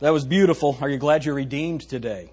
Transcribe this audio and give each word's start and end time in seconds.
That 0.00 0.12
was 0.12 0.24
beautiful. 0.24 0.78
Are 0.80 0.88
you 0.88 0.96
glad 0.96 1.24
you're 1.24 1.34
redeemed 1.34 1.80
today? 1.82 2.30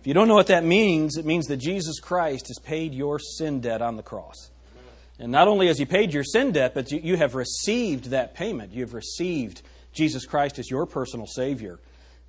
If 0.00 0.06
you 0.06 0.14
don't 0.14 0.28
know 0.28 0.34
what 0.34 0.46
that 0.46 0.64
means, 0.64 1.18
it 1.18 1.26
means 1.26 1.46
that 1.48 1.58
Jesus 1.58 2.00
Christ 2.00 2.48
has 2.48 2.58
paid 2.58 2.94
your 2.94 3.18
sin 3.18 3.60
debt 3.60 3.82
on 3.82 3.96
the 3.96 4.02
cross. 4.02 4.50
And 5.18 5.30
not 5.30 5.46
only 5.46 5.66
has 5.66 5.78
He 5.78 5.84
paid 5.84 6.14
your 6.14 6.24
sin 6.24 6.52
debt, 6.52 6.72
but 6.72 6.90
you, 6.90 7.00
you 7.02 7.16
have 7.18 7.34
received 7.34 8.06
that 8.06 8.34
payment. 8.34 8.72
You 8.72 8.80
have 8.80 8.94
received 8.94 9.60
Jesus 9.92 10.24
Christ 10.24 10.58
as 10.58 10.70
your 10.70 10.86
personal 10.86 11.26
Savior. 11.26 11.78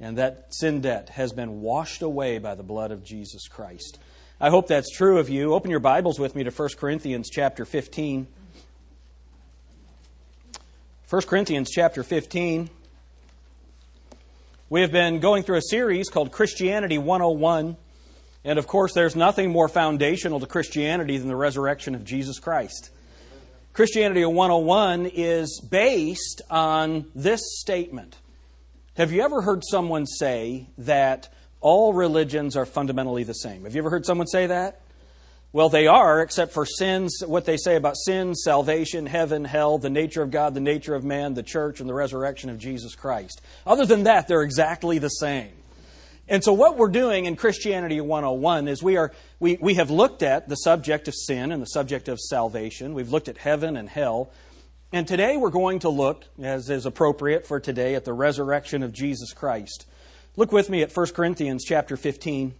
And 0.02 0.18
that 0.18 0.54
sin 0.54 0.82
debt 0.82 1.08
has 1.10 1.32
been 1.32 1.62
washed 1.62 2.02
away 2.02 2.38
by 2.38 2.56
the 2.56 2.64
blood 2.64 2.92
of 2.92 3.06
Jesus 3.06 3.48
Christ. 3.48 4.00
I 4.42 4.50
hope 4.50 4.68
that's 4.68 4.92
true 4.92 5.18
of 5.20 5.30
you. 5.30 5.54
Open 5.54 5.72
your 5.72 5.80
Bibles 5.80 6.20
with 6.20 6.36
me 6.36 6.44
to 6.44 6.52
1 6.52 6.70
Corinthians 6.78 7.30
chapter 7.30 7.64
15. 7.64 8.28
1 11.10 11.22
Corinthians 11.22 11.70
chapter 11.72 12.04
15. 12.04 12.70
We 14.72 14.80
have 14.80 14.92
been 14.94 15.20
going 15.20 15.44
through 15.44 15.58
a 15.58 15.64
series 15.64 16.08
called 16.08 16.32
Christianity 16.32 16.98
101. 16.98 17.76
And 18.46 18.58
of 18.58 18.68
course, 18.68 18.94
there's 18.94 19.18
nothing 19.18 19.52
more 19.52 19.68
foundational 19.68 20.40
to 20.40 20.46
Christianity 20.46 21.18
than 21.18 21.28
the 21.28 21.36
resurrection 21.36 21.94
of 21.94 22.06
Jesus 22.06 22.40
Christ. 22.40 22.90
Christianity 23.74 24.24
101 24.24 25.08
is 25.08 25.60
based 25.60 26.42
on 26.50 27.08
this 27.14 27.42
statement. 27.60 28.16
Have 28.96 29.12
you 29.12 29.24
ever 29.24 29.42
heard 29.42 29.62
someone 29.70 30.06
say 30.06 30.70
that 30.78 31.28
all 31.60 31.92
religions 31.92 32.56
are 32.56 32.66
fundamentally 32.66 33.26
the 33.26 33.34
same? 33.34 33.66
Have 33.66 33.76
you 33.76 33.82
ever 33.82 33.90
heard 33.90 34.06
someone 34.06 34.28
say 34.28 34.48
that? 34.48 34.80
Well, 35.54 35.68
they 35.68 35.86
are, 35.86 36.22
except 36.22 36.54
for 36.54 36.66
sins, 36.66 37.22
what 37.26 37.44
they 37.44 37.58
say 37.58 37.76
about 37.76 37.98
sin, 37.98 38.36
salvation, 38.36 39.06
heaven, 39.06 39.44
hell, 39.44 39.78
the 39.78 39.90
nature 39.90 40.22
of 40.22 40.32
God, 40.32 40.54
the 40.54 40.62
nature 40.62 40.96
of 40.96 41.04
man, 41.04 41.34
the 41.34 41.44
church, 41.44 41.82
and 41.82 41.90
the 41.90 41.94
resurrection 41.94 42.50
of 42.50 42.58
Jesus 42.58 42.96
Christ. 42.96 43.42
Other 43.68 43.86
than 43.86 44.04
that, 44.04 44.30
they're 44.30 44.44
exactly 44.44 44.98
the 44.98 45.10
same. 45.10 45.52
And 46.30 46.42
so, 46.42 46.54
what 46.54 46.78
we're 46.78 46.88
doing 46.88 47.26
in 47.26 47.36
Christianity 47.36 48.00
101 48.00 48.70
is 48.70 48.82
we, 48.82 48.96
are, 48.96 49.12
we, 49.42 49.58
we 49.60 49.74
have 49.74 49.90
looked 49.90 50.24
at 50.24 50.48
the 50.48 50.56
subject 50.56 51.10
of 51.10 51.16
sin 51.16 51.52
and 51.52 51.62
the 51.62 51.68
subject 51.68 52.08
of 52.08 52.18
salvation. 52.22 52.94
We've 52.94 53.12
looked 53.12 53.28
at 53.28 53.38
heaven 53.38 53.76
and 53.76 53.90
hell. 53.90 54.32
And 54.94 55.06
today 55.06 55.36
we're 55.36 55.50
going 55.50 55.80
to 55.80 55.90
look, 55.90 56.26
as 56.42 56.70
is 56.70 56.86
appropriate 56.86 57.46
for 57.46 57.60
today, 57.60 57.96
at 57.96 58.06
the 58.06 58.14
resurrection 58.14 58.84
of 58.84 58.94
Jesus 58.94 59.34
Christ. 59.34 59.86
Look 60.38 60.54
with 60.54 60.70
me 60.70 60.82
at 60.82 60.96
1 60.96 61.08
Corinthians 61.08 61.66
chapter 61.66 61.98
15 61.98 62.54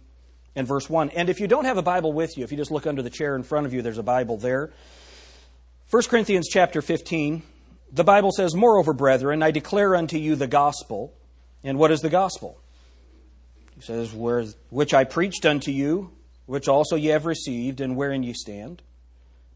and 0.54 0.66
verse 0.66 0.88
1. 0.88 1.10
And 1.10 1.28
if 1.28 1.40
you 1.40 1.48
don't 1.48 1.64
have 1.64 1.78
a 1.78 1.82
Bible 1.82 2.12
with 2.12 2.36
you, 2.36 2.44
if 2.44 2.50
you 2.50 2.56
just 2.56 2.70
look 2.70 2.86
under 2.86 3.02
the 3.02 3.10
chair 3.10 3.34
in 3.36 3.42
front 3.42 3.66
of 3.66 3.72
you, 3.72 3.82
there's 3.82 3.98
a 3.98 4.02
Bible 4.02 4.36
there. 4.36 4.72
1 5.90 6.02
Corinthians 6.04 6.48
chapter 6.50 6.80
15, 6.80 7.42
the 7.92 8.04
Bible 8.04 8.32
says, 8.32 8.54
Moreover, 8.54 8.92
brethren, 8.92 9.42
I 9.42 9.50
declare 9.50 9.94
unto 9.94 10.16
you 10.16 10.36
the 10.36 10.46
gospel. 10.46 11.12
And 11.62 11.78
what 11.78 11.90
is 11.90 12.00
the 12.00 12.08
gospel? 12.08 12.58
He 13.74 13.82
says, 13.82 14.14
Which 14.70 14.94
I 14.94 15.04
preached 15.04 15.44
unto 15.44 15.70
you, 15.70 16.10
which 16.46 16.68
also 16.68 16.96
ye 16.96 17.08
have 17.08 17.26
received, 17.26 17.80
and 17.80 17.96
wherein 17.96 18.22
ye 18.22 18.32
stand, 18.32 18.82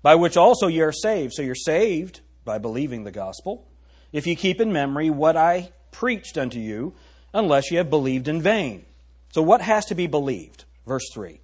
by 0.03 0.15
which 0.15 0.37
also 0.37 0.67
ye 0.67 0.83
are 0.83 0.93
saved. 0.93 1.33
So 1.33 1.43
you're 1.43 1.55
saved 1.55 2.21
by 2.45 2.59
believing 2.59 3.05
the 3.05 3.11
gospel. 3.11 3.67
If 4.13 4.27
ye 4.27 4.37
keep 4.37 4.61
in 4.61 4.73
memory 4.73 5.11
what 5.11 5.37
I 5.37 5.73
preached 5.91 6.37
unto 6.37 6.59
you, 6.59 6.95
unless 7.33 7.71
ye 7.71 7.79
have 7.79 7.89
believed 7.89 8.29
in 8.29 8.43
vain. 8.43 8.85
So 9.33 9.41
what 9.43 9.63
has 9.63 9.87
to 9.87 9.95
be 9.95 10.07
believed? 10.07 10.66
Verse 10.87 11.09
3 11.13 11.41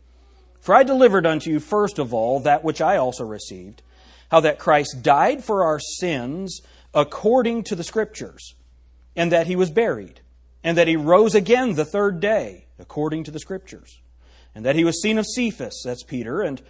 For 0.60 0.74
I 0.74 0.82
delivered 0.82 1.26
unto 1.26 1.50
you 1.50 1.60
first 1.60 1.98
of 1.98 2.14
all 2.14 2.40
that 2.40 2.64
which 2.64 2.80
I 2.80 2.96
also 2.96 3.24
received, 3.24 3.82
how 4.30 4.40
that 4.40 4.58
Christ 4.58 5.02
died 5.02 5.44
for 5.44 5.64
our 5.64 5.80
sins 5.80 6.60
according 6.94 7.64
to 7.64 7.74
the 7.74 7.84
Scriptures, 7.84 8.54
and 9.16 9.32
that 9.32 9.46
he 9.46 9.56
was 9.56 9.70
buried, 9.70 10.20
and 10.62 10.76
that 10.78 10.88
he 10.88 10.96
rose 10.96 11.34
again 11.34 11.74
the 11.74 11.84
third 11.84 12.20
day 12.20 12.66
according 12.78 13.24
to 13.24 13.30
the 13.30 13.40
Scriptures, 13.40 14.00
and 14.54 14.64
that 14.64 14.76
he 14.76 14.84
was 14.84 15.02
seen 15.02 15.18
of 15.18 15.26
Cephas, 15.26 15.82
that's 15.84 16.02
Peter, 16.02 16.42
and 16.42 16.62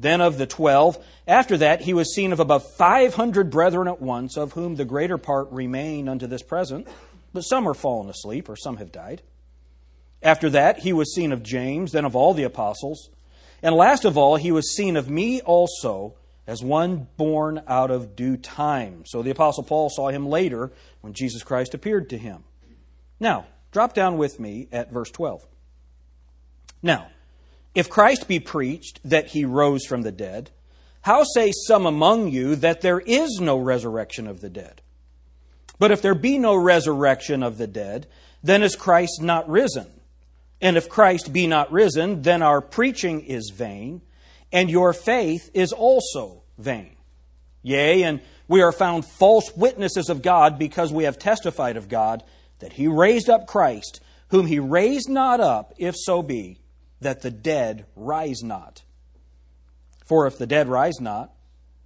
then 0.00 0.20
of 0.20 0.38
the 0.38 0.46
twelve. 0.46 1.04
After 1.26 1.56
that, 1.56 1.82
he 1.82 1.94
was 1.94 2.14
seen 2.14 2.32
of 2.32 2.40
above 2.40 2.64
five 2.76 3.14
hundred 3.14 3.50
brethren 3.50 3.88
at 3.88 4.02
once, 4.02 4.36
of 4.36 4.52
whom 4.52 4.76
the 4.76 4.84
greater 4.84 5.18
part 5.18 5.50
remain 5.50 6.08
unto 6.08 6.26
this 6.26 6.42
present, 6.42 6.86
but 7.32 7.42
some 7.42 7.66
are 7.66 7.74
fallen 7.74 8.08
asleep, 8.08 8.48
or 8.48 8.56
some 8.56 8.76
have 8.76 8.92
died. 8.92 9.22
After 10.22 10.50
that, 10.50 10.80
he 10.80 10.92
was 10.92 11.14
seen 11.14 11.32
of 11.32 11.42
James, 11.42 11.92
then 11.92 12.04
of 12.04 12.16
all 12.16 12.34
the 12.34 12.44
apostles. 12.44 13.10
And 13.62 13.74
last 13.74 14.04
of 14.04 14.16
all, 14.16 14.36
he 14.36 14.52
was 14.52 14.74
seen 14.74 14.96
of 14.96 15.08
me 15.08 15.40
also 15.40 16.14
as 16.46 16.62
one 16.62 17.06
born 17.16 17.62
out 17.68 17.90
of 17.90 18.16
due 18.16 18.36
time. 18.36 19.04
So 19.06 19.22
the 19.22 19.30
apostle 19.30 19.62
Paul 19.62 19.90
saw 19.90 20.08
him 20.08 20.26
later 20.26 20.72
when 21.02 21.12
Jesus 21.12 21.42
Christ 21.42 21.74
appeared 21.74 22.10
to 22.10 22.18
him. 22.18 22.44
Now, 23.20 23.46
drop 23.70 23.94
down 23.94 24.16
with 24.16 24.40
me 24.40 24.68
at 24.72 24.90
verse 24.90 25.10
12. 25.10 25.46
Now, 26.82 27.08
if 27.74 27.90
Christ 27.90 28.28
be 28.28 28.40
preached 28.40 29.00
that 29.04 29.28
he 29.28 29.44
rose 29.44 29.84
from 29.84 30.02
the 30.02 30.12
dead, 30.12 30.50
how 31.02 31.22
say 31.22 31.52
some 31.66 31.86
among 31.86 32.28
you 32.28 32.56
that 32.56 32.80
there 32.80 33.00
is 33.00 33.38
no 33.40 33.58
resurrection 33.58 34.26
of 34.26 34.40
the 34.40 34.50
dead? 34.50 34.80
But 35.78 35.90
if 35.90 36.02
there 36.02 36.14
be 36.14 36.38
no 36.38 36.56
resurrection 36.56 37.42
of 37.42 37.58
the 37.58 37.66
dead, 37.66 38.06
then 38.42 38.62
is 38.62 38.74
Christ 38.74 39.20
not 39.20 39.48
risen? 39.48 39.86
And 40.60 40.76
if 40.76 40.88
Christ 40.88 41.32
be 41.32 41.46
not 41.46 41.70
risen, 41.70 42.22
then 42.22 42.42
our 42.42 42.60
preaching 42.60 43.20
is 43.20 43.52
vain, 43.54 44.02
and 44.52 44.70
your 44.70 44.92
faith 44.92 45.50
is 45.54 45.72
also 45.72 46.42
vain. 46.58 46.96
Yea, 47.62 48.02
and 48.02 48.20
we 48.48 48.62
are 48.62 48.72
found 48.72 49.04
false 49.04 49.52
witnesses 49.56 50.08
of 50.08 50.22
God 50.22 50.58
because 50.58 50.92
we 50.92 51.04
have 51.04 51.18
testified 51.18 51.76
of 51.76 51.88
God 51.88 52.24
that 52.60 52.72
he 52.72 52.88
raised 52.88 53.28
up 53.28 53.46
Christ, 53.46 54.00
whom 54.28 54.46
he 54.46 54.58
raised 54.58 55.08
not 55.08 55.40
up, 55.40 55.74
if 55.78 55.94
so 55.96 56.22
be 56.22 56.60
that 57.00 57.22
the 57.22 57.30
dead 57.30 57.86
rise 57.94 58.42
not. 58.42 58.82
For 60.04 60.26
if 60.26 60.38
the 60.38 60.46
dead 60.46 60.68
rise 60.68 61.00
not, 61.00 61.32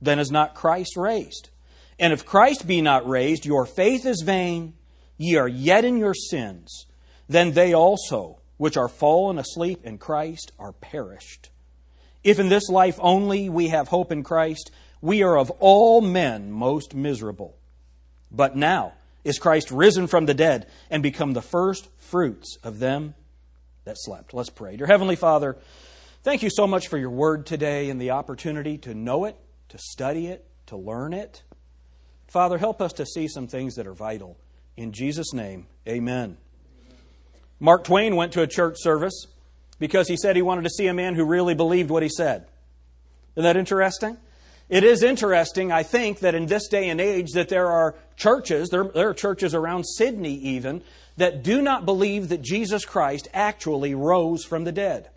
then 0.01 0.19
is 0.19 0.31
not 0.31 0.55
Christ 0.55 0.97
raised. 0.97 1.51
And 1.99 2.13
if 2.13 2.25
Christ 2.25 2.67
be 2.67 2.81
not 2.81 3.07
raised, 3.09 3.45
your 3.45 3.67
faith 3.67 4.07
is 4.07 4.23
vain, 4.25 4.75
ye 5.19 5.37
are 5.37 5.49
yet 5.49 5.85
in 5.85 5.99
your 5.99 6.15
sins, 6.15 6.87
then 7.29 7.53
they 7.53 7.75
also 7.75 8.42
which 8.63 8.77
are 8.77 8.87
fallen 8.87 9.41
asleep 9.41 9.85
in 9.85 9.99
Christ 9.99 10.53
are 10.57 10.71
perished. 10.71 11.51
If 12.23 12.39
in 12.39 12.49
this 12.49 12.69
life 12.69 12.97
only 13.01 13.49
we 13.49 13.71
have 13.71 13.89
hope 13.89 14.13
in 14.13 14.23
Christ, 14.23 14.71
we 15.01 15.25
are 15.25 15.37
of 15.37 15.51
all 15.59 16.01
men 16.01 16.53
most 16.53 16.95
miserable. 16.95 17.57
But 18.31 18.55
now 18.55 18.93
is 19.25 19.41
Christ 19.41 19.73
risen 19.73 20.07
from 20.07 20.27
the 20.27 20.33
dead 20.35 20.69
and 20.91 21.03
become 21.03 21.33
the 21.33 21.43
first 21.43 21.89
fruits 21.99 22.57
of 22.63 22.79
them 22.79 23.15
that 23.83 23.97
slept. 23.99 24.33
Let's 24.33 24.49
pray. 24.49 24.77
Dear 24.77 24.87
Heavenly 24.87 25.17
Father, 25.17 25.57
thank 26.23 26.45
you 26.45 26.49
so 26.49 26.69
much 26.69 26.87
for 26.87 26.99
your 26.99 27.11
word 27.11 27.47
today 27.47 27.91
and 27.91 28.01
the 28.01 28.13
opportunity 28.13 28.79
to 28.79 28.95
know 28.95 29.25
it, 29.25 29.35
to 29.71 29.79
study 29.79 30.29
it, 30.29 30.47
to 30.67 30.77
learn 30.77 31.15
it. 31.15 31.43
Father, 32.29 32.59
help 32.59 32.81
us 32.81 32.93
to 32.93 33.07
see 33.07 33.27
some 33.27 33.49
things 33.49 33.75
that 33.75 33.89
are 33.89 33.93
vital. 33.93 34.39
In 34.77 34.93
Jesus' 34.93 35.33
name, 35.33 35.67
amen. 35.89 36.37
Mark 37.63 37.85
Twain 37.85 38.17
went 38.17 38.33
to 38.33 38.43
a 38.43 38.47
church 38.49 38.75
service 38.81 39.29
because 39.79 40.09
he 40.09 40.17
said 40.17 40.35
he 40.35 40.43
wanted 40.43 40.65
to 40.65 40.71
see 40.71 40.89
a 40.89 40.93
man 40.93 41.15
who 41.15 41.25
really 41.25 41.55
believed 41.55 41.91
what 41.91 42.03
he 42.03 42.09
said. 42.09 42.45
Isn't 43.37 43.45
that 43.45 43.57
interesting? 43.57 44.17
It 44.69 44.83
is 44.83 45.05
interesting, 45.05 45.71
I 45.71 45.85
think, 45.85 46.19
that 46.21 46.35
in 46.35 46.47
this 46.47 46.67
day 46.67 46.89
and 46.89 47.01
age 47.01 47.35
that 47.35 47.49
there 47.49 47.69
are 47.69 47.95
churches, 48.17 48.71
there, 48.71 48.83
there 48.83 49.11
are 49.11 49.15
churches 49.15 49.55
around 49.55 49.85
Sydney 49.85 50.35
even, 50.35 50.83
that 51.19 51.45
do 51.45 51.63
not 51.63 51.87
believe 51.87 52.31
that 52.31 52.43
Jesus 52.43 52.85
Christ 52.85 53.29
actually 53.33 53.95
rose 53.95 54.45
from 54.45 54.65
the 54.65 54.73
dead. 54.73 55.11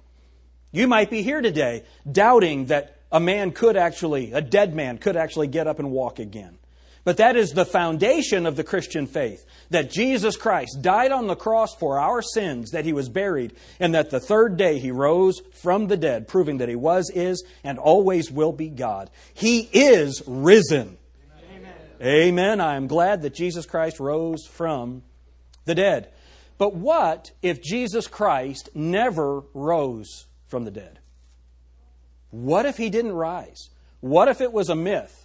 You 0.71 0.87
might 0.87 1.09
be 1.09 1.23
here 1.23 1.41
today 1.41 1.83
doubting 2.09 2.67
that 2.67 2.95
a 3.11 3.19
man 3.19 3.53
could 3.53 3.75
actually, 3.75 4.33
a 4.33 4.41
dead 4.41 4.75
man 4.75 4.99
could 4.99 5.15
actually 5.15 5.47
get 5.47 5.65
up 5.65 5.79
and 5.79 5.89
walk 5.89 6.19
again. 6.19 6.59
But 7.05 7.17
that 7.17 7.35
is 7.35 7.51
the 7.51 7.65
foundation 7.65 8.47
of 8.47 8.55
the 8.55 8.63
Christian 8.63 9.05
faith 9.05 9.45
that 9.69 9.91
Jesus 9.91 10.35
Christ 10.35 10.79
died 10.81 11.11
on 11.11 11.27
the 11.27 11.35
cross 11.35 11.75
for 11.75 11.99
our 11.99 12.21
sins, 12.21 12.71
that 12.71 12.83
he 12.83 12.93
was 12.93 13.09
buried, 13.09 13.53
and 13.79 13.93
that 13.93 14.09
the 14.09 14.19
third 14.19 14.57
day 14.57 14.79
he 14.79 14.89
rose 14.89 15.39
from 15.53 15.87
the 15.87 15.97
dead, 15.97 16.27
proving 16.27 16.57
that 16.57 16.67
he 16.67 16.75
was, 16.75 17.11
is, 17.13 17.43
and 17.63 17.77
always 17.77 18.31
will 18.31 18.51
be 18.51 18.69
God. 18.69 19.11
He 19.35 19.69
is 19.71 20.23
risen. 20.25 20.97
Amen. 21.53 21.73
Amen. 22.01 22.59
I 22.59 22.75
am 22.75 22.87
glad 22.87 23.21
that 23.21 23.35
Jesus 23.35 23.67
Christ 23.67 23.99
rose 23.99 24.47
from 24.47 25.03
the 25.65 25.75
dead. 25.75 26.09
But 26.57 26.73
what 26.75 27.31
if 27.43 27.61
Jesus 27.61 28.07
Christ 28.07 28.69
never 28.73 29.43
rose 29.53 30.25
from 30.47 30.65
the 30.65 30.71
dead? 30.71 30.99
What 32.31 32.65
if 32.65 32.77
he 32.77 32.89
didn't 32.89 33.13
rise? 33.13 33.69
What 33.99 34.27
if 34.27 34.41
it 34.41 34.51
was 34.51 34.69
a 34.69 34.75
myth? 34.75 35.24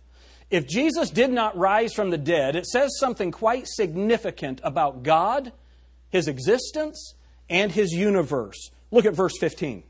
If 0.51 0.67
Jesus 0.67 1.11
did 1.11 1.31
not 1.31 1.57
rise 1.57 1.95
from 1.95 2.11
the 2.11 2.19
dead, 2.19 2.57
it 2.57 2.67
says 2.67 2.99
something 2.99 3.31
quite 3.31 3.69
significant 3.69 4.61
about 4.65 5.03
God, 5.03 5.53
his 6.09 6.27
existence, 6.27 7.15
and 7.49 7.71
his 7.71 7.93
universe. 7.93 8.71
Look 8.91 9.07
at 9.07 9.15
verse 9.15 9.39
15. 9.39 9.85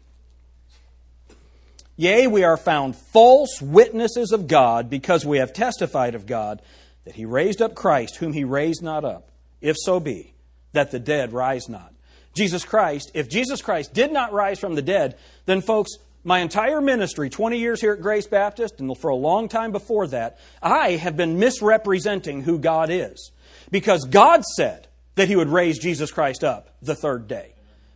Yea, 1.96 2.26
we 2.26 2.44
are 2.44 2.56
found 2.56 2.96
false 2.96 3.60
witnesses 3.60 4.32
of 4.32 4.48
God 4.48 4.88
because 4.88 5.24
we 5.24 5.38
have 5.38 5.52
testified 5.52 6.14
of 6.14 6.26
God 6.26 6.62
that 7.04 7.14
he 7.14 7.24
raised 7.24 7.60
up 7.60 7.74
Christ, 7.74 8.16
whom 8.16 8.32
he 8.32 8.44
raised 8.44 8.82
not 8.82 9.04
up, 9.04 9.30
if 9.60 9.76
so 9.78 10.00
be 10.00 10.34
that 10.72 10.90
the 10.90 10.98
dead 10.98 11.32
rise 11.32 11.68
not. 11.68 11.92
Jesus 12.34 12.64
Christ, 12.64 13.10
if 13.14 13.28
Jesus 13.28 13.60
Christ 13.60 13.92
did 13.92 14.12
not 14.12 14.32
rise 14.32 14.58
from 14.58 14.74
the 14.74 14.82
dead, 14.82 15.16
then 15.46 15.60
folks, 15.60 15.90
my 16.22 16.40
entire 16.40 16.80
ministry, 16.80 17.30
20 17.30 17.58
years 17.58 17.80
here 17.80 17.92
at 17.92 18.02
Grace 18.02 18.26
Baptist, 18.26 18.80
and 18.80 18.96
for 18.98 19.10
a 19.10 19.16
long 19.16 19.48
time 19.48 19.72
before 19.72 20.06
that, 20.08 20.38
I 20.62 20.92
have 20.92 21.16
been 21.16 21.38
misrepresenting 21.38 22.42
who 22.42 22.58
God 22.58 22.90
is. 22.90 23.32
Because 23.70 24.04
God 24.04 24.44
said 24.44 24.88
that 25.14 25.28
He 25.28 25.36
would 25.36 25.48
raise 25.48 25.78
Jesus 25.78 26.10
Christ 26.10 26.44
up 26.44 26.76
the 26.82 26.94
third 26.94 27.28
day. 27.28 27.54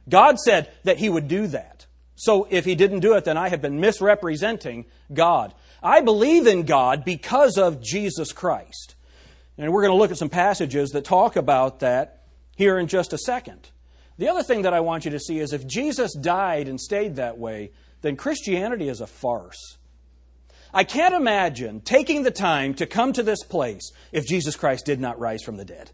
God 0.08 0.38
said 0.38 0.70
that 0.84 0.98
He 0.98 1.08
would 1.08 1.28
do 1.28 1.46
that. 1.48 1.86
So 2.16 2.46
if 2.50 2.64
He 2.64 2.74
didn't 2.74 3.00
do 3.00 3.14
it, 3.14 3.24
then 3.24 3.36
I 3.36 3.48
have 3.48 3.60
been 3.60 3.80
misrepresenting 3.80 4.86
God. 5.12 5.54
I 5.82 6.00
believe 6.00 6.46
in 6.46 6.64
God 6.64 7.04
because 7.04 7.58
of 7.58 7.82
Jesus 7.82 8.32
Christ. 8.32 8.94
And 9.58 9.72
we're 9.72 9.82
going 9.82 9.92
to 9.92 9.98
look 9.98 10.10
at 10.10 10.18
some 10.18 10.30
passages 10.30 10.90
that 10.90 11.04
talk 11.04 11.36
about 11.36 11.80
that 11.80 12.22
here 12.56 12.78
in 12.78 12.86
just 12.86 13.12
a 13.12 13.18
second. 13.18 13.70
The 14.16 14.28
other 14.28 14.42
thing 14.42 14.62
that 14.62 14.72
I 14.72 14.80
want 14.80 15.04
you 15.04 15.10
to 15.10 15.20
see 15.20 15.40
is 15.40 15.52
if 15.52 15.66
Jesus 15.66 16.14
died 16.14 16.68
and 16.68 16.80
stayed 16.80 17.16
that 17.16 17.36
way, 17.36 17.72
then 18.04 18.16
Christianity 18.16 18.90
is 18.90 19.00
a 19.00 19.06
farce. 19.06 19.78
I 20.74 20.84
can't 20.84 21.14
imagine 21.14 21.80
taking 21.80 22.22
the 22.22 22.30
time 22.30 22.74
to 22.74 22.84
come 22.84 23.14
to 23.14 23.22
this 23.22 23.42
place 23.42 23.92
if 24.12 24.26
Jesus 24.26 24.56
Christ 24.56 24.84
did 24.84 25.00
not 25.00 25.18
rise 25.18 25.42
from 25.42 25.56
the 25.56 25.64
dead. 25.64 25.90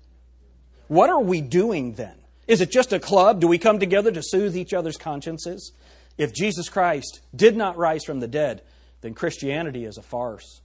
What 0.89 1.09
are 1.09 1.23
we 1.23 1.41
doing 1.41 1.93
then? 1.93 2.17
Is 2.49 2.61
it 2.61 2.73
just 2.73 2.93
a 2.93 2.99
club? 2.99 3.41
Do 3.41 3.47
we 3.47 3.59
come 3.59 3.79
together 3.79 4.11
to 4.11 4.25
soothe 4.25 4.57
each 4.57 4.75
other's 4.75 4.97
consciences? 4.97 5.71
If 6.19 6.35
Jesus 6.35 6.69
Christ 6.69 7.21
did 7.33 7.57
not 7.57 7.77
rise 7.79 8.03
from 8.05 8.19
the 8.19 8.27
dead, 8.27 8.63
then 9.03 9.15
Christianity 9.15 9.85
is 9.85 9.97
a 9.97 10.03
farce. 10.03 10.63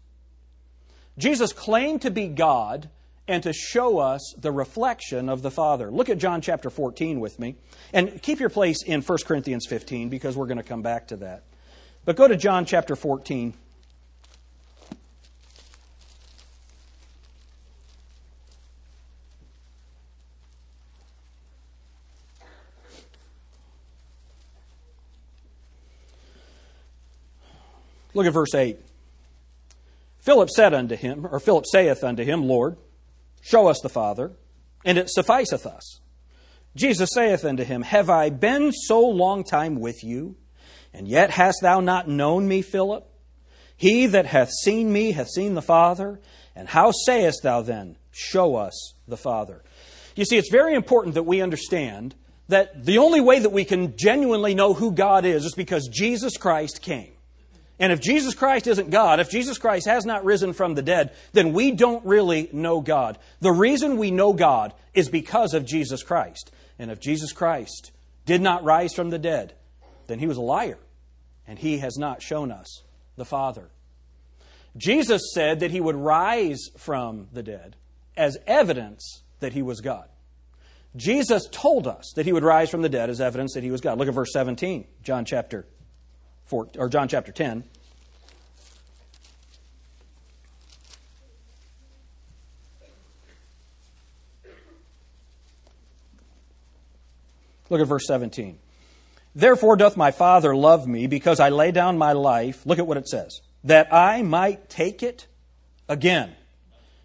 Jesus 1.20 1.54
claimed 1.54 2.02
to 2.02 2.10
be 2.10 2.28
God 2.28 2.90
and 3.28 3.42
to 3.44 3.54
show 3.54 3.98
us 3.98 4.34
the 4.38 4.52
reflection 4.52 5.30
of 5.30 5.42
the 5.42 5.52
Father. 5.52 5.90
Look 5.90 6.10
at 6.10 6.18
John 6.18 6.42
chapter 6.42 6.70
14 6.70 7.20
with 7.20 7.40
me. 7.40 7.56
And 7.92 8.22
keep 8.22 8.40
your 8.40 8.50
place 8.50 8.84
in 8.84 9.02
1 9.02 9.18
Corinthians 9.26 9.66
15 9.68 10.10
because 10.10 10.38
we're 10.38 10.46
going 10.46 10.58
to 10.58 10.64
come 10.64 10.82
back 10.82 11.08
to 11.08 11.18
that. 11.18 11.44
But 12.06 12.16
go 12.16 12.28
to 12.28 12.38
John 12.38 12.66
chapter 12.66 12.96
14. 12.96 13.54
Look 28.14 28.28
at 28.28 28.34
verse 28.34 28.56
8. 28.56 28.80
Philip 30.20 30.50
said 30.50 30.74
unto 30.74 30.96
him, 30.96 31.28
or 31.30 31.40
Philip 31.40 31.66
saith 31.68 32.04
unto 32.04 32.24
him, 32.24 32.48
Lord, 32.48 32.78
Show 33.46 33.68
us 33.68 33.80
the 33.80 33.90
Father, 33.90 34.32
and 34.84 34.98
it 34.98 35.08
sufficeth 35.08 35.68
us. 35.68 36.00
Jesus 36.76 37.12
saith 37.14 37.46
unto 37.46 37.64
him, 37.64 37.84
Have 37.84 38.10
I 38.10 38.32
been 38.32 38.72
so 38.72 39.08
long 39.08 39.44
time 39.44 39.80
with 39.80 40.04
you, 40.04 40.36
and 40.92 41.08
yet 41.08 41.30
hast 41.30 41.60
thou 41.62 41.80
not 41.80 42.08
known 42.08 42.48
me, 42.48 42.64
Philip? 42.64 43.08
He 43.78 44.08
that 44.08 44.26
hath 44.26 44.50
seen 44.50 44.92
me 44.92 45.12
hath 45.12 45.30
seen 45.30 45.54
the 45.54 45.62
Father. 45.62 46.20
And 46.56 46.68
how 46.68 46.90
sayest 46.90 47.44
thou 47.44 47.62
then, 47.62 47.98
Show 48.10 48.56
us 48.56 48.96
the 49.08 49.16
Father? 49.16 49.62
You 50.16 50.26
see, 50.26 50.38
it's 50.38 50.50
very 50.50 50.74
important 50.74 51.14
that 51.14 51.24
we 51.24 51.40
understand 51.40 52.16
that 52.48 52.84
the 52.84 52.98
only 52.98 53.22
way 53.22 53.38
that 53.38 53.52
we 53.52 53.64
can 53.64 53.96
genuinely 53.96 54.56
know 54.56 54.74
who 54.74 54.92
God 54.92 55.24
is 55.24 55.46
is 55.46 55.54
because 55.54 55.88
Jesus 55.94 56.36
Christ 56.36 56.82
came. 56.82 57.15
And 57.80 57.92
if 57.92 58.00
Jesus 58.00 58.34
Christ 58.34 58.68
isn't 58.68 58.90
God, 58.90 59.20
if 59.20 59.30
Jesus 59.30 59.58
Christ 59.58 59.88
has 59.88 60.06
not 60.06 60.24
risen 60.24 60.54
from 60.54 60.76
the 60.76 60.82
dead, 60.82 61.14
then 61.34 61.52
we 61.52 61.72
don't 61.72 62.06
really 62.06 62.50
know 62.54 62.80
God. 62.80 63.18
The 63.42 63.52
reason 63.52 63.98
we 63.98 64.12
know 64.12 64.32
God 64.34 64.74
is 64.94 65.10
because 65.10 65.54
of 65.54 65.66
Jesus 65.66 66.02
Christ. 66.02 66.52
And 66.80 66.90
if 66.90 67.02
Jesus 67.02 67.34
Christ 67.34 67.92
did 68.26 68.42
not 68.42 68.64
rise 68.64 68.94
from 68.94 69.10
the 69.10 69.20
dead, 69.20 69.54
then 70.08 70.20
he 70.20 70.28
was 70.28 70.38
a 70.38 70.42
liar. 70.42 70.80
And 71.48 71.60
he 71.60 71.80
has 71.80 71.98
not 71.98 72.22
shown 72.22 72.52
us 72.52 72.84
the 73.18 73.26
Father. 73.26 73.70
Jesus 74.78 75.34
said 75.34 75.60
that 75.60 75.72
he 75.72 75.82
would 75.82 75.96
rise 75.96 76.70
from 76.78 77.28
the 77.34 77.44
dead 77.44 77.76
as 78.18 78.38
evidence 78.48 79.24
that 79.40 79.54
he 79.54 79.62
was 79.62 79.82
God. 79.82 80.08
Jesus 80.96 81.48
told 81.52 81.88
us 81.88 82.14
that 82.16 82.26
he 82.26 82.32
would 82.32 82.44
rise 82.44 82.70
from 82.70 82.82
the 82.82 82.90
dead 82.90 83.10
as 83.10 83.20
evidence 83.20 83.54
that 83.54 83.64
he 83.64 83.72
was 83.72 83.82
God. 83.82 83.98
Look 83.98 84.08
at 84.08 84.14
verse 84.14 84.32
17, 84.32 84.86
John 85.04 85.26
chapter 85.26 85.66
4, 86.46 86.68
or 86.78 86.90
John 86.90 87.08
chapter 87.08 87.32
10. 87.32 87.64
Look 97.70 97.82
at 97.82 97.88
verse 97.88 98.06
17. 98.08 98.60
Therefore 99.34 99.76
doth 99.76 99.98
my 99.98 100.12
Father 100.12 100.56
love 100.56 100.88
me, 100.88 101.08
because 101.08 101.40
I 101.40 101.50
lay 101.50 101.72
down 101.72 101.98
my 101.98 102.14
life. 102.14 102.66
Look 102.66 102.80
at 102.80 102.88
what 102.88 102.98
it 102.98 103.08
says. 103.08 103.42
That 103.64 103.94
I 103.94 104.22
might 104.22 104.70
take 104.70 105.04
it 105.04 105.28
again. 105.90 106.36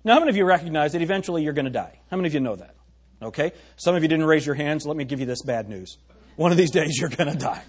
Now, 0.04 0.14
how 0.14 0.20
many 0.20 0.30
of 0.30 0.36
you 0.36 0.44
recognize 0.44 0.92
that 0.92 1.02
eventually 1.02 1.42
you're 1.42 1.52
going 1.52 1.64
to 1.64 1.70
die? 1.70 1.98
How 2.10 2.16
many 2.16 2.28
of 2.28 2.34
you 2.34 2.40
know 2.40 2.56
that? 2.56 2.74
Okay? 3.22 3.52
Some 3.76 3.94
of 3.94 4.02
you 4.02 4.08
didn't 4.08 4.26
raise 4.26 4.46
your 4.46 4.54
hands. 4.54 4.86
Let 4.86 4.96
me 4.96 5.04
give 5.04 5.20
you 5.20 5.26
this 5.26 5.42
bad 5.42 5.68
news. 5.68 5.98
One 6.36 6.52
of 6.52 6.58
these 6.58 6.70
days 6.70 6.98
you're 6.98 7.10
going 7.10 7.30
to 7.32 7.38
die. 7.38 7.62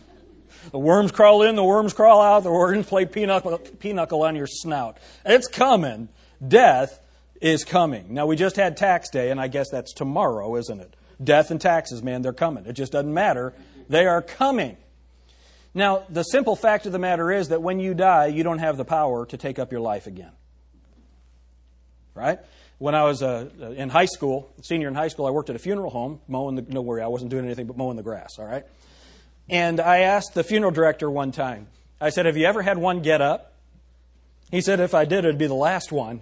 The 0.70 0.80
worms 0.80 1.12
crawl 1.12 1.42
in, 1.42 1.56
the 1.56 1.64
worms 1.64 1.94
crawl 1.94 2.22
out, 2.22 2.44
the 2.44 2.52
worms 2.52 2.86
play 2.86 3.06
pinochle, 3.06 4.24
on 4.24 4.36
your 4.36 4.48
snout. 4.48 4.98
It's 5.26 5.48
coming. 5.48 6.10
Death 6.46 7.02
is 7.42 7.64
coming. 7.64 8.14
Now, 8.14 8.28
we 8.28 8.36
just 8.36 8.56
had 8.56 8.78
tax 8.78 9.10
day, 9.10 9.32
and 9.32 9.42
I 9.42 9.48
guess 9.48 9.70
that's 9.72 9.94
tomorrow, 9.94 10.56
isn't 10.58 10.80
it? 10.80 10.96
Death 11.24 11.52
and 11.52 11.60
taxes, 11.60 12.04
man, 12.04 12.22
they're 12.22 12.34
coming. 12.34 12.66
It 12.66 12.74
just 12.74 12.92
doesn't 12.92 13.14
matter. 13.14 13.54
They 13.90 14.06
are 14.06 14.22
coming. 14.22 14.78
Now, 15.74 16.04
the 16.10 16.24
simple 16.24 16.56
fact 16.56 16.86
of 16.86 16.92
the 16.92 17.00
matter 17.00 17.32
is 17.32 17.50
that 17.50 17.62
when 17.62 17.80
you 17.80 17.94
die, 17.94 18.28
you 18.28 18.44
don't 18.44 18.60
have 18.60 18.78
the 18.78 18.86
power 18.86 19.26
to 19.28 19.38
take 19.38 19.58
up 19.58 19.72
your 19.72 19.82
life 19.82 20.06
again. 20.06 20.32
Right? 22.14 22.40
When 22.78 22.94
I 22.96 23.04
was 23.04 23.22
uh, 23.22 23.50
in 23.78 23.90
high 23.90 24.06
school, 24.06 24.52
senior 24.64 24.88
in 24.88 24.96
high 24.96 25.08
school, 25.08 25.28
I 25.28 25.30
worked 25.30 25.50
at 25.50 25.56
a 25.56 25.60
funeral 25.60 25.92
home, 25.92 26.20
mowing 26.28 26.56
the, 26.56 26.64
no 26.64 26.82
worry, 26.82 27.02
I 27.02 27.08
wasn't 27.08 27.32
doing 27.32 27.46
anything 27.46 27.68
but 27.68 27.78
mowing 27.78 27.96
the 27.96 28.04
grass, 28.04 28.38
all 28.38 28.46
right? 28.46 28.66
And 29.50 29.80
I 29.80 30.00
asked 30.00 30.34
the 30.34 30.44
funeral 30.44 30.72
director 30.72 31.10
one 31.10 31.32
time, 31.32 31.68
I 32.00 32.10
said, 32.10 32.26
Have 32.26 32.38
you 32.38 32.46
ever 32.46 32.62
had 32.62 32.78
one 32.78 33.02
get 33.02 33.22
up? 33.22 33.54
He 34.50 34.62
said, 34.62 34.80
If 34.80 34.94
I 34.94 35.06
did, 35.06 35.20
it'd 35.20 35.38
be 35.38 35.48
the 35.48 35.54
last 35.54 35.92
one. 35.92 36.22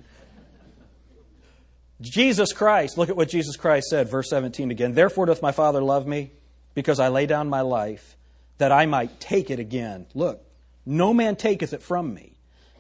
Jesus 2.02 2.54
Christ, 2.54 2.98
look 2.98 3.10
at 3.10 3.18
what 3.18 3.30
Jesus 3.30 3.58
Christ 3.58 3.88
said, 3.88 4.10
verse 4.10 4.30
17 4.30 4.72
again. 4.72 4.94
Therefore 4.94 5.26
doth 5.26 5.42
my 5.42 5.52
Father 5.52 5.82
love 5.82 6.08
me, 6.08 6.32
because 6.74 7.00
I 7.00 7.10
lay 7.10 7.26
down 7.26 7.50
my 7.50 7.62
life, 7.62 8.16
that 8.58 8.72
I 8.72 8.86
might 8.86 9.20
take 9.20 9.50
it 9.50 9.60
again. 9.60 10.06
Look, 10.14 10.42
no 10.86 11.14
man 11.14 11.36
taketh 11.36 11.74
it 11.74 11.82
from 11.82 12.14
me, 12.14 12.34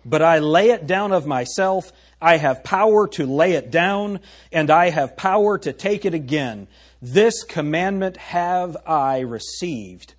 but 0.06 0.22
I 0.22 0.40
lay 0.40 0.70
it 0.70 0.88
down 0.88 1.12
of 1.12 1.28
myself. 1.28 1.92
I 2.22 2.38
have 2.38 2.64
power 2.64 3.08
to 3.10 3.26
lay 3.26 3.54
it 3.54 3.72
down, 3.72 4.22
and 4.54 4.70
I 4.70 4.90
have 4.90 5.18
power 5.18 5.58
to 5.58 5.74
take 5.74 6.06
it 6.06 6.14
again. 6.14 6.68
This 7.02 7.44
commandment 7.44 8.16
have 8.18 8.78
I 8.86 9.20
received 9.20 10.14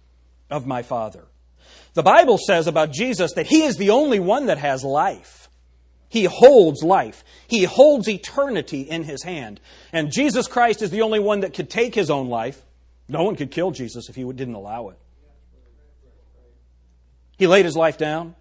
of 0.50 0.66
my 0.66 0.82
Father. 0.82 1.24
The 1.94 2.02
Bible 2.02 2.38
says 2.38 2.66
about 2.66 2.92
Jesus 2.92 3.32
that 3.34 3.46
He 3.46 3.62
is 3.62 3.76
the 3.76 3.90
only 3.90 4.20
one 4.20 4.46
that 4.46 4.58
has 4.58 4.84
life. 4.84 5.40
He 6.10 6.24
holds 6.24 6.82
life. 6.82 7.24
He 7.46 7.62
holds 7.64 8.08
eternity 8.08 8.82
in 8.82 9.04
his 9.04 9.22
hand. 9.22 9.60
And 9.92 10.12
Jesus 10.12 10.48
Christ 10.48 10.82
is 10.82 10.90
the 10.90 11.02
only 11.02 11.20
one 11.20 11.40
that 11.40 11.54
could 11.54 11.70
take 11.70 11.94
his 11.94 12.10
own 12.10 12.28
life. 12.28 12.60
No 13.08 13.22
one 13.22 13.36
could 13.36 13.52
kill 13.52 13.70
Jesus 13.70 14.08
if 14.08 14.16
he 14.16 14.24
didn't 14.24 14.54
allow 14.54 14.88
it. 14.88 14.98
He 17.38 17.46
laid 17.46 17.64
his 17.64 17.76
life 17.76 17.96
down. 17.96 18.34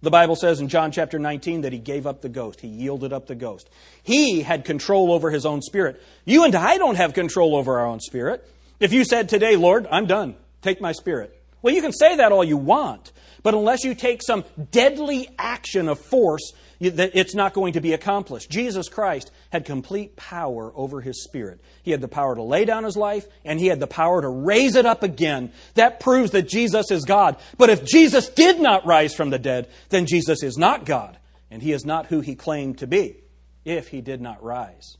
The 0.00 0.10
Bible 0.10 0.36
says 0.36 0.60
in 0.60 0.68
John 0.68 0.92
chapter 0.92 1.18
19 1.18 1.62
that 1.62 1.72
he 1.72 1.80
gave 1.80 2.06
up 2.06 2.22
the 2.22 2.28
ghost. 2.28 2.60
He 2.60 2.68
yielded 2.68 3.12
up 3.12 3.26
the 3.26 3.34
ghost. 3.34 3.68
He 4.04 4.42
had 4.42 4.64
control 4.64 5.12
over 5.12 5.28
his 5.28 5.44
own 5.44 5.60
spirit. 5.60 6.00
You 6.24 6.44
and 6.44 6.54
I 6.54 6.78
don't 6.78 6.94
have 6.94 7.14
control 7.14 7.56
over 7.56 7.80
our 7.80 7.86
own 7.86 7.98
spirit. 7.98 8.48
If 8.78 8.92
you 8.92 9.04
said 9.04 9.28
today, 9.28 9.56
Lord, 9.56 9.88
I'm 9.90 10.06
done, 10.06 10.36
take 10.62 10.80
my 10.80 10.92
spirit. 10.92 11.37
Well, 11.62 11.74
you 11.74 11.82
can 11.82 11.92
say 11.92 12.16
that 12.16 12.32
all 12.32 12.44
you 12.44 12.56
want, 12.56 13.12
but 13.42 13.54
unless 13.54 13.84
you 13.84 13.94
take 13.94 14.22
some 14.22 14.44
deadly 14.70 15.28
action 15.38 15.88
of 15.88 15.98
force, 15.98 16.52
it's 16.80 17.34
not 17.34 17.54
going 17.54 17.72
to 17.72 17.80
be 17.80 17.92
accomplished. 17.92 18.50
Jesus 18.50 18.88
Christ 18.88 19.32
had 19.50 19.64
complete 19.64 20.14
power 20.14 20.72
over 20.76 21.00
his 21.00 21.24
spirit. 21.24 21.60
He 21.82 21.90
had 21.90 22.00
the 22.00 22.06
power 22.06 22.36
to 22.36 22.42
lay 22.42 22.64
down 22.64 22.84
his 22.84 22.96
life, 22.96 23.26
and 23.44 23.58
he 23.58 23.66
had 23.66 23.80
the 23.80 23.88
power 23.88 24.22
to 24.22 24.28
raise 24.28 24.76
it 24.76 24.86
up 24.86 25.02
again. 25.02 25.52
That 25.74 25.98
proves 25.98 26.30
that 26.30 26.48
Jesus 26.48 26.92
is 26.92 27.04
God. 27.04 27.36
But 27.56 27.70
if 27.70 27.84
Jesus 27.84 28.28
did 28.28 28.60
not 28.60 28.86
rise 28.86 29.14
from 29.14 29.30
the 29.30 29.40
dead, 29.40 29.68
then 29.88 30.06
Jesus 30.06 30.44
is 30.44 30.56
not 30.56 30.84
God, 30.84 31.18
and 31.50 31.60
he 31.60 31.72
is 31.72 31.84
not 31.84 32.06
who 32.06 32.20
he 32.20 32.36
claimed 32.36 32.78
to 32.78 32.86
be 32.86 33.16
if 33.64 33.88
he 33.88 34.00
did 34.00 34.20
not 34.20 34.42
rise. 34.42 34.96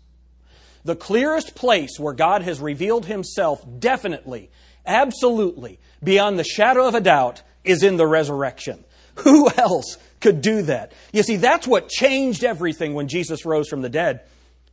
The 0.84 0.96
clearest 0.96 1.54
place 1.54 1.98
where 1.98 2.14
God 2.14 2.42
has 2.42 2.60
revealed 2.60 3.06
himself 3.06 3.64
definitely, 3.78 4.50
absolutely, 4.88 5.78
beyond 6.02 6.38
the 6.38 6.44
shadow 6.44 6.88
of 6.88 6.96
a 6.96 7.00
doubt, 7.00 7.42
is 7.62 7.82
in 7.82 7.96
the 7.96 8.06
resurrection. 8.06 8.84
Who 9.16 9.50
else 9.56 9.98
could 10.20 10.40
do 10.40 10.62
that? 10.62 10.92
You 11.12 11.22
see, 11.22 11.36
that's 11.36 11.66
what 11.66 11.88
changed 11.88 12.42
everything 12.42 12.94
when 12.94 13.08
Jesus 13.08 13.44
rose 13.44 13.68
from 13.68 13.82
the 13.82 13.88
dead. 13.88 14.22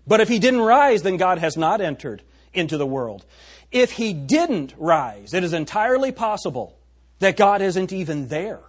But 0.08 0.22
if 0.22 0.30
he 0.30 0.40
didn't 0.40 0.62
rise, 0.62 1.02
then 1.02 1.18
God 1.18 1.40
has 1.40 1.58
not 1.58 1.82
entered 1.82 2.24
into 2.54 2.78
the 2.78 2.86
world. 2.86 3.26
If 3.72 3.92
he 3.92 4.14
didn't 4.14 4.74
rise, 4.78 5.34
it 5.34 5.44
is 5.44 5.54
entirely 5.54 6.12
possible 6.12 6.78
that 7.20 7.38
God 7.38 7.62
isn't 7.62 7.92
even 7.92 8.28
there, 8.28 8.62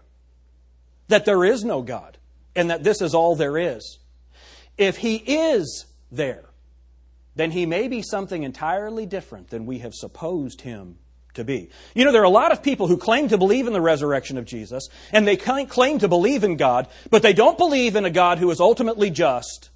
that 1.08 1.24
there 1.24 1.44
is 1.44 1.64
no 1.64 1.82
God, 1.82 2.18
and 2.54 2.70
that 2.70 2.82
this 2.82 3.02
is 3.02 3.14
all 3.14 3.36
there 3.36 3.58
is. 3.58 3.98
If 4.78 4.96
he 4.96 5.16
is 5.16 5.86
there, 6.10 6.46
then 7.34 7.50
he 7.50 7.66
may 7.66 7.86
be 7.86 8.02
something 8.02 8.42
entirely 8.42 9.04
different 9.04 9.50
than 9.50 9.66
we 9.66 9.80
have 9.80 9.94
supposed 9.94 10.62
him 10.62 10.98
to 11.36 11.44
be. 11.44 11.70
You 11.94 12.04
know, 12.04 12.12
there 12.12 12.20
are 12.22 12.24
a 12.24 12.30
lot 12.30 12.52
of 12.52 12.62
people 12.62 12.86
who 12.86 12.96
claim 12.96 13.28
to 13.28 13.38
believe 13.38 13.66
in 13.66 13.72
the 13.72 13.80
resurrection 13.80 14.36
of 14.36 14.44
Jesus, 14.44 14.88
and 15.12 15.26
they 15.26 15.36
claim 15.36 15.98
to 15.98 16.08
believe 16.08 16.44
in 16.44 16.56
God, 16.56 16.88
but 17.10 17.22
they 17.22 17.32
don't 17.32 17.56
believe 17.56 17.96
in 17.96 18.04
a 18.04 18.10
God 18.10 18.38
who 18.38 18.50
is 18.50 18.60
ultimately 18.60 19.10
just. 19.10 19.70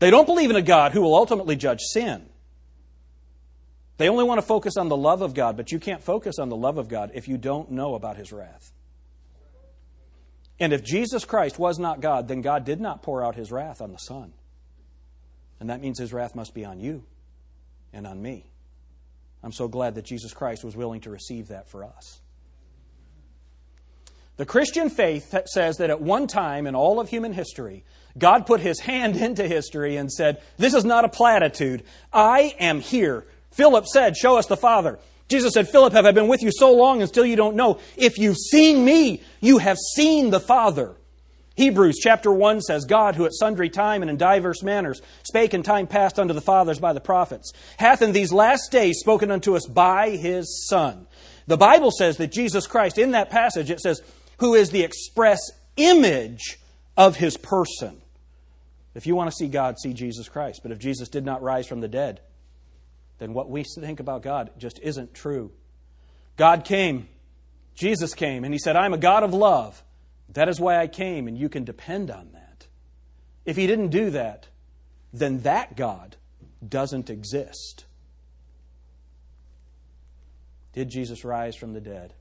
They 0.00 0.10
don't 0.10 0.26
believe 0.26 0.50
in 0.50 0.56
a 0.56 0.62
God 0.62 0.92
who 0.92 1.00
will 1.00 1.14
ultimately 1.14 1.56
judge 1.56 1.80
sin. 1.80 2.28
They 3.96 4.08
only 4.08 4.24
want 4.24 4.38
to 4.38 4.46
focus 4.46 4.76
on 4.76 4.88
the 4.88 4.96
love 4.96 5.22
of 5.22 5.34
God, 5.34 5.56
but 5.56 5.70
you 5.70 5.78
can't 5.78 6.02
focus 6.02 6.38
on 6.38 6.48
the 6.48 6.56
love 6.56 6.78
of 6.78 6.88
God 6.88 7.12
if 7.14 7.28
you 7.28 7.38
don't 7.38 7.70
know 7.70 7.94
about 7.94 8.16
his 8.16 8.32
wrath. 8.32 8.72
And 10.58 10.72
if 10.72 10.82
Jesus 10.82 11.24
Christ 11.24 11.58
was 11.58 11.78
not 11.78 12.00
God, 12.00 12.28
then 12.28 12.40
God 12.40 12.64
did 12.64 12.80
not 12.80 13.02
pour 13.02 13.24
out 13.24 13.34
his 13.34 13.50
wrath 13.50 13.80
on 13.80 13.92
the 13.92 13.98
Son. 13.98 14.32
And 15.60 15.70
that 15.70 15.80
means 15.80 15.98
his 15.98 16.12
wrath 16.12 16.34
must 16.34 16.54
be 16.54 16.64
on 16.64 16.80
you 16.80 17.04
and 17.92 18.06
on 18.06 18.20
me. 18.20 18.46
I'm 19.44 19.52
so 19.52 19.68
glad 19.68 19.94
that 19.96 20.06
Jesus 20.06 20.32
Christ 20.32 20.64
was 20.64 20.74
willing 20.74 21.02
to 21.02 21.10
receive 21.10 21.48
that 21.48 21.68
for 21.68 21.84
us. 21.84 22.22
The 24.38 24.46
Christian 24.46 24.88
faith 24.88 25.34
says 25.46 25.76
that 25.76 25.90
at 25.90 26.00
one 26.00 26.26
time 26.26 26.66
in 26.66 26.74
all 26.74 26.98
of 26.98 27.10
human 27.10 27.34
history, 27.34 27.84
God 28.16 28.46
put 28.46 28.60
his 28.60 28.80
hand 28.80 29.16
into 29.20 29.46
history 29.46 29.96
and 29.96 30.10
said, 30.10 30.40
This 30.56 30.72
is 30.72 30.84
not 30.84 31.04
a 31.04 31.10
platitude. 31.10 31.84
I 32.10 32.56
am 32.58 32.80
here. 32.80 33.26
Philip 33.52 33.86
said, 33.86 34.16
Show 34.16 34.38
us 34.38 34.46
the 34.46 34.56
Father. 34.56 34.98
Jesus 35.28 35.52
said, 35.52 35.68
Philip, 35.68 35.92
have 35.92 36.06
I 36.06 36.12
been 36.12 36.28
with 36.28 36.42
you 36.42 36.50
so 36.50 36.74
long 36.74 37.00
and 37.00 37.08
still 37.08 37.24
you 37.24 37.36
don't 37.36 37.56
know? 37.56 37.80
If 37.96 38.18
you've 38.18 38.36
seen 38.36 38.84
me, 38.84 39.22
you 39.40 39.58
have 39.58 39.78
seen 39.94 40.30
the 40.30 40.40
Father. 40.40 40.96
Hebrews 41.56 41.98
chapter 42.02 42.32
1 42.32 42.62
says, 42.62 42.84
God, 42.84 43.14
who 43.14 43.24
at 43.24 43.32
sundry 43.32 43.70
time 43.70 44.02
and 44.02 44.10
in 44.10 44.16
divers 44.16 44.62
manners 44.62 45.00
spake 45.22 45.54
in 45.54 45.62
time 45.62 45.86
past 45.86 46.18
unto 46.18 46.34
the 46.34 46.40
fathers 46.40 46.80
by 46.80 46.92
the 46.92 47.00
prophets, 47.00 47.52
hath 47.78 48.02
in 48.02 48.12
these 48.12 48.32
last 48.32 48.72
days 48.72 48.98
spoken 48.98 49.30
unto 49.30 49.54
us 49.54 49.66
by 49.66 50.10
his 50.10 50.66
Son. 50.68 51.06
The 51.46 51.56
Bible 51.56 51.90
says 51.90 52.16
that 52.16 52.32
Jesus 52.32 52.66
Christ, 52.66 52.98
in 52.98 53.12
that 53.12 53.30
passage, 53.30 53.70
it 53.70 53.80
says, 53.80 54.02
who 54.38 54.54
is 54.54 54.70
the 54.70 54.82
express 54.82 55.38
image 55.76 56.58
of 56.96 57.16
his 57.16 57.36
person. 57.36 58.00
If 58.94 59.06
you 59.06 59.14
want 59.14 59.30
to 59.30 59.36
see 59.36 59.48
God, 59.48 59.78
see 59.78 59.92
Jesus 59.92 60.28
Christ. 60.28 60.60
But 60.62 60.72
if 60.72 60.78
Jesus 60.78 61.08
did 61.08 61.24
not 61.24 61.42
rise 61.42 61.66
from 61.66 61.80
the 61.80 61.88
dead, 61.88 62.20
then 63.18 63.32
what 63.32 63.50
we 63.50 63.64
think 63.64 64.00
about 64.00 64.22
God 64.22 64.50
just 64.58 64.80
isn't 64.82 65.14
true. 65.14 65.52
God 66.36 66.64
came, 66.64 67.08
Jesus 67.74 68.14
came, 68.14 68.44
and 68.44 68.52
he 68.52 68.58
said, 68.58 68.76
I'm 68.76 68.94
a 68.94 68.98
God 68.98 69.22
of 69.22 69.32
love. 69.32 69.82
That 70.34 70.48
is 70.48 70.60
why 70.60 70.78
I 70.78 70.88
came, 70.88 71.26
and 71.28 71.38
you 71.38 71.48
can 71.48 71.64
depend 71.64 72.10
on 72.10 72.30
that. 72.32 72.66
If 73.44 73.56
he 73.56 73.66
didn't 73.66 73.88
do 73.88 74.10
that, 74.10 74.48
then 75.12 75.40
that 75.40 75.76
God 75.76 76.16
doesn't 76.66 77.08
exist. 77.08 77.84
Did 80.72 80.90
Jesus 80.90 81.24
rise 81.24 81.54
from 81.56 81.72
the 81.72 81.80
dead? 81.80 82.14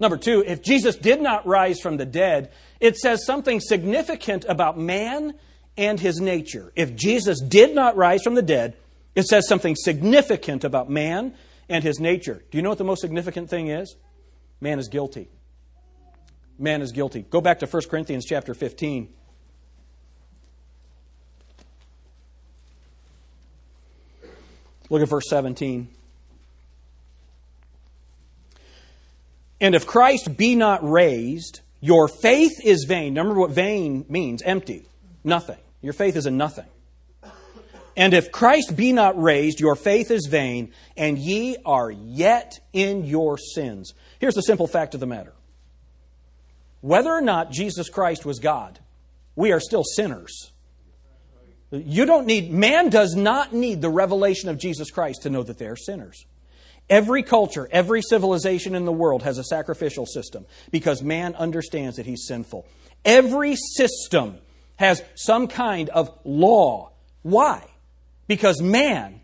Number 0.00 0.16
two, 0.16 0.42
if 0.46 0.62
Jesus 0.62 0.96
did 0.96 1.20
not 1.20 1.46
rise 1.46 1.80
from 1.80 1.98
the 1.98 2.06
dead, 2.06 2.50
it 2.80 2.96
says 2.96 3.26
something 3.26 3.60
significant 3.60 4.46
about 4.48 4.78
man 4.78 5.34
and 5.76 6.00
his 6.00 6.20
nature. 6.20 6.72
If 6.76 6.94
Jesus 6.94 7.42
did 7.42 7.74
not 7.74 7.96
rise 7.96 8.22
from 8.22 8.36
the 8.36 8.42
dead, 8.42 8.76
it 9.14 9.24
says 9.24 9.46
something 9.46 9.74
significant 9.76 10.64
about 10.64 10.88
man 10.88 11.34
and 11.68 11.84
his 11.84 11.98
nature. 11.98 12.42
Do 12.50 12.56
you 12.56 12.62
know 12.62 12.70
what 12.70 12.78
the 12.78 12.84
most 12.84 13.02
significant 13.02 13.50
thing 13.50 13.68
is? 13.68 13.96
Man 14.60 14.78
is 14.78 14.88
guilty 14.88 15.28
man 16.58 16.82
is 16.82 16.92
guilty. 16.92 17.22
Go 17.22 17.40
back 17.40 17.60
to 17.60 17.66
1 17.66 17.82
Corinthians 17.88 18.24
chapter 18.24 18.54
15. 18.54 19.08
Look 24.90 25.02
at 25.02 25.08
verse 25.08 25.28
17. 25.28 25.88
And 29.60 29.74
if 29.74 29.86
Christ 29.86 30.36
be 30.36 30.54
not 30.54 30.88
raised, 30.88 31.60
your 31.80 32.08
faith 32.08 32.60
is 32.64 32.84
vain. 32.88 33.14
Remember 33.16 33.38
what 33.38 33.50
vain 33.50 34.04
means 34.08 34.42
empty, 34.42 34.86
nothing. 35.24 35.58
Your 35.82 35.92
faith 35.92 36.16
is 36.16 36.26
in 36.26 36.36
nothing. 36.36 36.66
And 37.96 38.14
if 38.14 38.30
Christ 38.30 38.76
be 38.76 38.92
not 38.92 39.20
raised, 39.20 39.58
your 39.58 39.74
faith 39.74 40.12
is 40.12 40.28
vain, 40.30 40.72
and 40.96 41.18
ye 41.18 41.56
are 41.66 41.90
yet 41.90 42.60
in 42.72 43.04
your 43.04 43.36
sins. 43.38 43.92
Here's 44.20 44.36
the 44.36 44.42
simple 44.42 44.68
fact 44.68 44.94
of 44.94 45.00
the 45.00 45.06
matter 45.06 45.32
whether 46.80 47.10
or 47.10 47.20
not 47.20 47.50
Jesus 47.50 47.88
Christ 47.88 48.24
was 48.24 48.38
God, 48.38 48.78
we 49.34 49.52
are 49.52 49.60
still 49.60 49.84
sinners. 49.84 50.52
You 51.70 52.06
don't 52.06 52.26
need, 52.26 52.50
man 52.50 52.88
does 52.88 53.14
not 53.14 53.52
need 53.52 53.82
the 53.82 53.90
revelation 53.90 54.48
of 54.48 54.58
Jesus 54.58 54.90
Christ 54.90 55.22
to 55.22 55.30
know 55.30 55.42
that 55.42 55.58
they 55.58 55.66
are 55.66 55.76
sinners. 55.76 56.24
Every 56.88 57.22
culture, 57.22 57.68
every 57.70 58.00
civilization 58.00 58.74
in 58.74 58.86
the 58.86 58.92
world 58.92 59.22
has 59.22 59.36
a 59.36 59.44
sacrificial 59.44 60.06
system 60.06 60.46
because 60.70 61.02
man 61.02 61.34
understands 61.34 61.96
that 61.96 62.06
he's 62.06 62.26
sinful. 62.26 62.66
Every 63.04 63.56
system 63.56 64.38
has 64.76 65.02
some 65.14 65.48
kind 65.48 65.90
of 65.90 66.10
law. 66.24 66.92
Why? 67.22 67.66
Because 68.26 68.62
man 68.62 69.20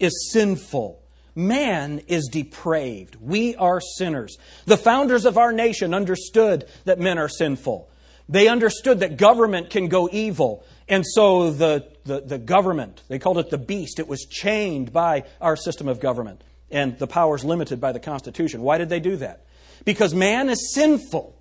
is 0.00 0.30
sinful. 0.32 1.00
Man 1.36 2.00
is 2.08 2.28
depraved. 2.32 3.16
We 3.20 3.54
are 3.56 3.80
sinners. 3.80 4.36
The 4.64 4.76
founders 4.76 5.24
of 5.24 5.38
our 5.38 5.52
nation 5.52 5.94
understood 5.94 6.66
that 6.84 6.98
men 6.98 7.18
are 7.18 7.28
sinful. 7.28 7.88
They 8.28 8.48
understood 8.48 9.00
that 9.00 9.18
government 9.18 9.70
can 9.70 9.88
go 9.88 10.08
evil. 10.10 10.64
And 10.88 11.04
so 11.06 11.50
the, 11.50 11.86
the, 12.04 12.22
the, 12.22 12.38
government, 12.38 13.02
they 13.08 13.18
called 13.18 13.38
it 13.38 13.50
the 13.50 13.58
beast, 13.58 14.00
it 14.00 14.08
was 14.08 14.24
chained 14.24 14.92
by 14.92 15.24
our 15.40 15.56
system 15.56 15.86
of 15.86 16.00
government 16.00 16.42
and 16.70 16.98
the 16.98 17.06
powers 17.06 17.44
limited 17.44 17.80
by 17.80 17.92
the 17.92 18.00
Constitution. 18.00 18.62
Why 18.62 18.78
did 18.78 18.88
they 18.88 19.00
do 19.00 19.16
that? 19.16 19.44
Because 19.84 20.14
man 20.14 20.48
is 20.48 20.74
sinful, 20.74 21.38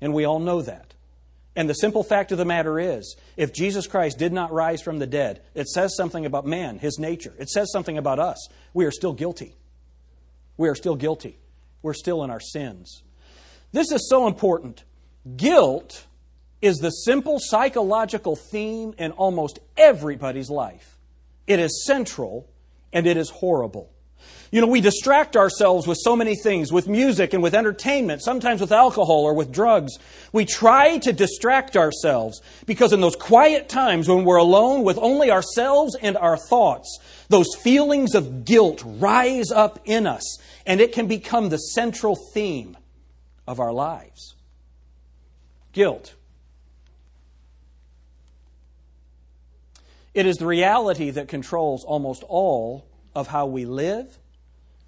and 0.00 0.12
we 0.12 0.24
all 0.24 0.40
know 0.40 0.62
that. 0.62 0.94
And 1.56 1.70
the 1.70 1.74
simple 1.74 2.04
fact 2.04 2.32
of 2.32 2.38
the 2.38 2.44
matter 2.44 2.78
is, 2.78 3.16
if 3.38 3.54
Jesus 3.54 3.86
Christ 3.86 4.18
did 4.18 4.32
not 4.32 4.52
rise 4.52 4.82
from 4.82 4.98
the 4.98 5.06
dead, 5.06 5.40
it 5.54 5.66
says 5.68 5.96
something 5.96 6.26
about 6.26 6.46
man, 6.46 6.78
his 6.78 6.98
nature. 6.98 7.34
It 7.38 7.48
says 7.48 7.72
something 7.72 7.96
about 7.96 8.18
us. 8.18 8.48
We 8.74 8.84
are 8.84 8.90
still 8.90 9.14
guilty. 9.14 9.56
We 10.58 10.68
are 10.68 10.74
still 10.74 10.96
guilty. 10.96 11.38
We're 11.80 11.94
still 11.94 12.22
in 12.22 12.30
our 12.30 12.40
sins. 12.40 13.02
This 13.72 13.90
is 13.90 14.08
so 14.10 14.26
important. 14.26 14.84
Guilt 15.36 16.06
is 16.60 16.76
the 16.78 16.90
simple 16.90 17.38
psychological 17.40 18.36
theme 18.36 18.94
in 18.98 19.12
almost 19.12 19.58
everybody's 19.78 20.50
life. 20.50 20.98
It 21.46 21.58
is 21.58 21.86
central 21.86 22.50
and 22.92 23.06
it 23.06 23.16
is 23.16 23.30
horrible. 23.30 23.90
You 24.52 24.60
know, 24.60 24.68
we 24.68 24.80
distract 24.80 25.36
ourselves 25.36 25.86
with 25.86 25.98
so 26.00 26.14
many 26.14 26.36
things, 26.36 26.72
with 26.72 26.86
music 26.86 27.32
and 27.32 27.42
with 27.42 27.54
entertainment, 27.54 28.22
sometimes 28.22 28.60
with 28.60 28.70
alcohol 28.70 29.22
or 29.24 29.34
with 29.34 29.50
drugs. 29.50 29.98
We 30.32 30.44
try 30.44 30.98
to 30.98 31.12
distract 31.12 31.76
ourselves 31.76 32.40
because 32.64 32.92
in 32.92 33.00
those 33.00 33.16
quiet 33.16 33.68
times 33.68 34.08
when 34.08 34.24
we're 34.24 34.36
alone 34.36 34.84
with 34.84 34.98
only 34.98 35.30
ourselves 35.30 35.96
and 36.00 36.16
our 36.16 36.36
thoughts, 36.36 36.98
those 37.28 37.54
feelings 37.56 38.14
of 38.14 38.44
guilt 38.44 38.82
rise 38.84 39.50
up 39.50 39.80
in 39.84 40.06
us 40.06 40.38
and 40.64 40.80
it 40.80 40.92
can 40.92 41.06
become 41.08 41.48
the 41.48 41.58
central 41.58 42.16
theme 42.32 42.76
of 43.48 43.58
our 43.58 43.72
lives. 43.72 44.34
Guilt. 45.72 46.14
It 50.14 50.24
is 50.24 50.36
the 50.36 50.46
reality 50.46 51.10
that 51.10 51.28
controls 51.28 51.84
almost 51.84 52.22
all 52.22 52.86
of 53.14 53.28
how 53.28 53.46
we 53.46 53.66
live 53.66 54.18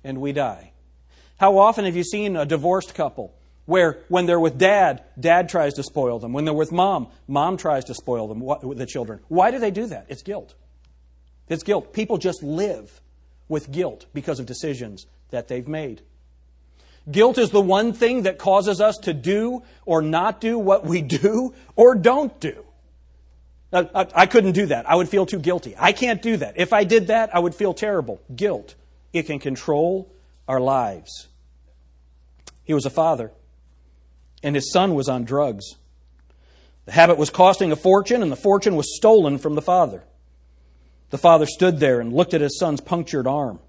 and 0.04 0.20
we 0.20 0.32
die. 0.32 0.72
How 1.38 1.58
often 1.58 1.84
have 1.84 1.96
you 1.96 2.04
seen 2.04 2.36
a 2.36 2.44
divorced 2.44 2.94
couple 2.94 3.34
where 3.66 4.00
when 4.08 4.26
they're 4.26 4.40
with 4.40 4.58
dad, 4.58 5.04
dad 5.18 5.48
tries 5.48 5.74
to 5.74 5.82
spoil 5.82 6.18
them? 6.18 6.32
When 6.32 6.44
they're 6.44 6.54
with 6.54 6.72
mom, 6.72 7.08
mom 7.26 7.56
tries 7.56 7.84
to 7.86 7.94
spoil 7.94 8.26
them, 8.26 8.42
the 8.76 8.86
children. 8.86 9.20
Why 9.28 9.50
do 9.50 9.58
they 9.58 9.70
do 9.70 9.86
that? 9.86 10.06
It's 10.08 10.22
guilt. 10.22 10.54
It's 11.48 11.62
guilt. 11.62 11.92
People 11.92 12.18
just 12.18 12.42
live 12.42 13.00
with 13.48 13.70
guilt 13.70 14.06
because 14.12 14.40
of 14.40 14.46
decisions 14.46 15.06
that 15.30 15.48
they've 15.48 15.68
made. 15.68 16.02
Guilt 17.10 17.38
is 17.38 17.50
the 17.50 17.60
one 17.60 17.92
thing 17.92 18.22
that 18.22 18.38
causes 18.38 18.80
us 18.80 18.98
to 18.98 19.14
do 19.14 19.62
or 19.86 20.02
not 20.02 20.40
do 20.40 20.58
what 20.58 20.84
we 20.84 21.02
do 21.20 21.54
or 21.76 21.94
don't 21.94 22.38
do. 22.40 22.64
I, 23.70 24.24
couldn't 24.24 24.52
do 24.52 24.66
that. 24.66 24.88
I 24.88 24.94
would 24.94 25.10
feel 25.10 25.26
too 25.26 25.38
guilty. 25.38 25.74
I 25.78 25.92
can't 25.92 26.22
do 26.22 26.38
that. 26.38 26.54
If 26.56 26.72
I 26.72 26.84
did 26.84 27.08
that, 27.08 27.34
I 27.34 27.38
would 27.38 27.54
feel 27.54 27.74
terrible. 27.74 28.18
Guilt. 28.34 28.74
It 29.12 29.24
can 29.24 29.38
control 29.38 30.12
our 30.46 30.60
lives. 30.60 31.28
He 32.64 32.74
was 32.74 32.86
a 32.86 32.90
father, 32.90 33.32
and 34.42 34.54
his 34.54 34.72
son 34.72 34.94
was 34.94 35.08
on 35.08 35.24
drugs. 35.24 35.76
The 36.84 36.92
habit 36.92 37.18
was 37.18 37.30
costing 37.30 37.72
a 37.72 37.76
fortune, 37.76 38.22
and 38.22 38.32
the 38.32 38.36
fortune 38.36 38.76
was 38.76 38.96
stolen 38.96 39.38
from 39.38 39.54
the 39.54 39.62
father. 39.62 40.04
The 41.10 41.18
father 41.18 41.46
stood 41.46 41.80
there 41.80 42.00
and 42.00 42.12
looked 42.12 42.34
at 42.34 42.40
his 42.40 42.58
son's 42.58 42.80
punctured 42.80 43.26
arm, 43.26 43.60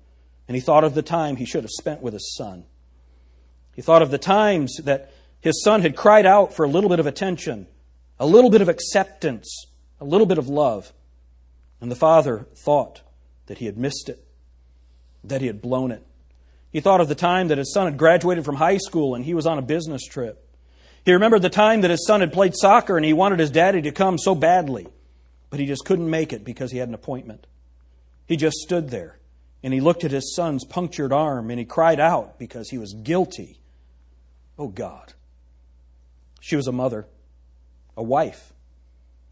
and 0.47 0.55
he 0.55 0.61
thought 0.61 0.83
of 0.83 0.93
the 0.93 1.01
time 1.01 1.35
he 1.35 1.45
should 1.45 1.63
have 1.63 1.71
spent 1.71 2.01
with 2.01 2.13
his 2.13 2.35
son. 2.35 2.65
He 3.75 3.81
thought 3.81 4.01
of 4.01 4.11
the 4.11 4.17
times 4.17 4.75
that 4.83 5.11
his 5.39 5.63
son 5.63 5.81
had 5.81 5.95
cried 5.95 6.25
out 6.25 6.53
for 6.53 6.65
a 6.65 6.69
little 6.69 6.89
bit 6.89 6.99
of 6.99 7.07
attention, 7.07 7.67
a 8.19 8.25
little 8.25 8.49
bit 8.49 8.61
of 8.61 8.67
acceptance, 8.67 9.67
a 10.01 10.05
little 10.05 10.25
bit 10.25 10.37
of 10.37 10.49
love. 10.49 10.91
And 11.79 11.89
the 11.89 11.95
father 11.95 12.45
thought 12.55 13.01
that 13.45 13.59
he 13.59 13.65
had 13.65 13.77
missed 13.77 14.09
it, 14.09 14.25
that 15.23 15.41
he 15.41 15.47
had 15.47 15.61
blown 15.61 15.91
it. 15.91 16.05
He 16.71 16.81
thought 16.81 17.01
of 17.01 17.07
the 17.07 17.15
time 17.15 17.47
that 17.47 17.57
his 17.57 17.73
son 17.73 17.85
had 17.85 17.97
graduated 17.97 18.45
from 18.45 18.55
high 18.55 18.77
school 18.77 19.15
and 19.15 19.25
he 19.25 19.33
was 19.33 19.45
on 19.45 19.57
a 19.57 19.63
business 19.63 20.03
trip. 20.05 20.45
He 21.05 21.13
remembered 21.13 21.41
the 21.41 21.49
time 21.49 21.81
that 21.81 21.91
his 21.91 22.05
son 22.05 22.19
had 22.21 22.33
played 22.33 22.53
soccer 22.55 22.95
and 22.95 23.05
he 23.05 23.13
wanted 23.13 23.39
his 23.39 23.51
daddy 23.51 23.81
to 23.81 23.91
come 23.91 24.17
so 24.17 24.35
badly, 24.35 24.87
but 25.49 25.59
he 25.59 25.65
just 25.65 25.85
couldn't 25.85 26.09
make 26.09 26.33
it 26.33 26.43
because 26.43 26.71
he 26.71 26.77
had 26.77 26.89
an 26.89 26.93
appointment. 26.93 27.47
He 28.27 28.37
just 28.37 28.57
stood 28.57 28.89
there 28.89 29.17
and 29.63 29.73
he 29.73 29.81
looked 29.81 30.03
at 30.03 30.11
his 30.11 30.35
son's 30.35 30.63
punctured 30.65 31.11
arm 31.11 31.49
and 31.49 31.59
he 31.59 31.65
cried 31.65 31.99
out 31.99 32.37
because 32.37 32.69
he 32.69 32.77
was 32.77 32.93
guilty. 32.93 33.59
Oh 34.57 34.67
God. 34.67 35.13
She 36.41 36.55
was 36.55 36.67
a 36.67 36.71
mother, 36.71 37.07
a 37.97 38.03
wife. 38.03 38.53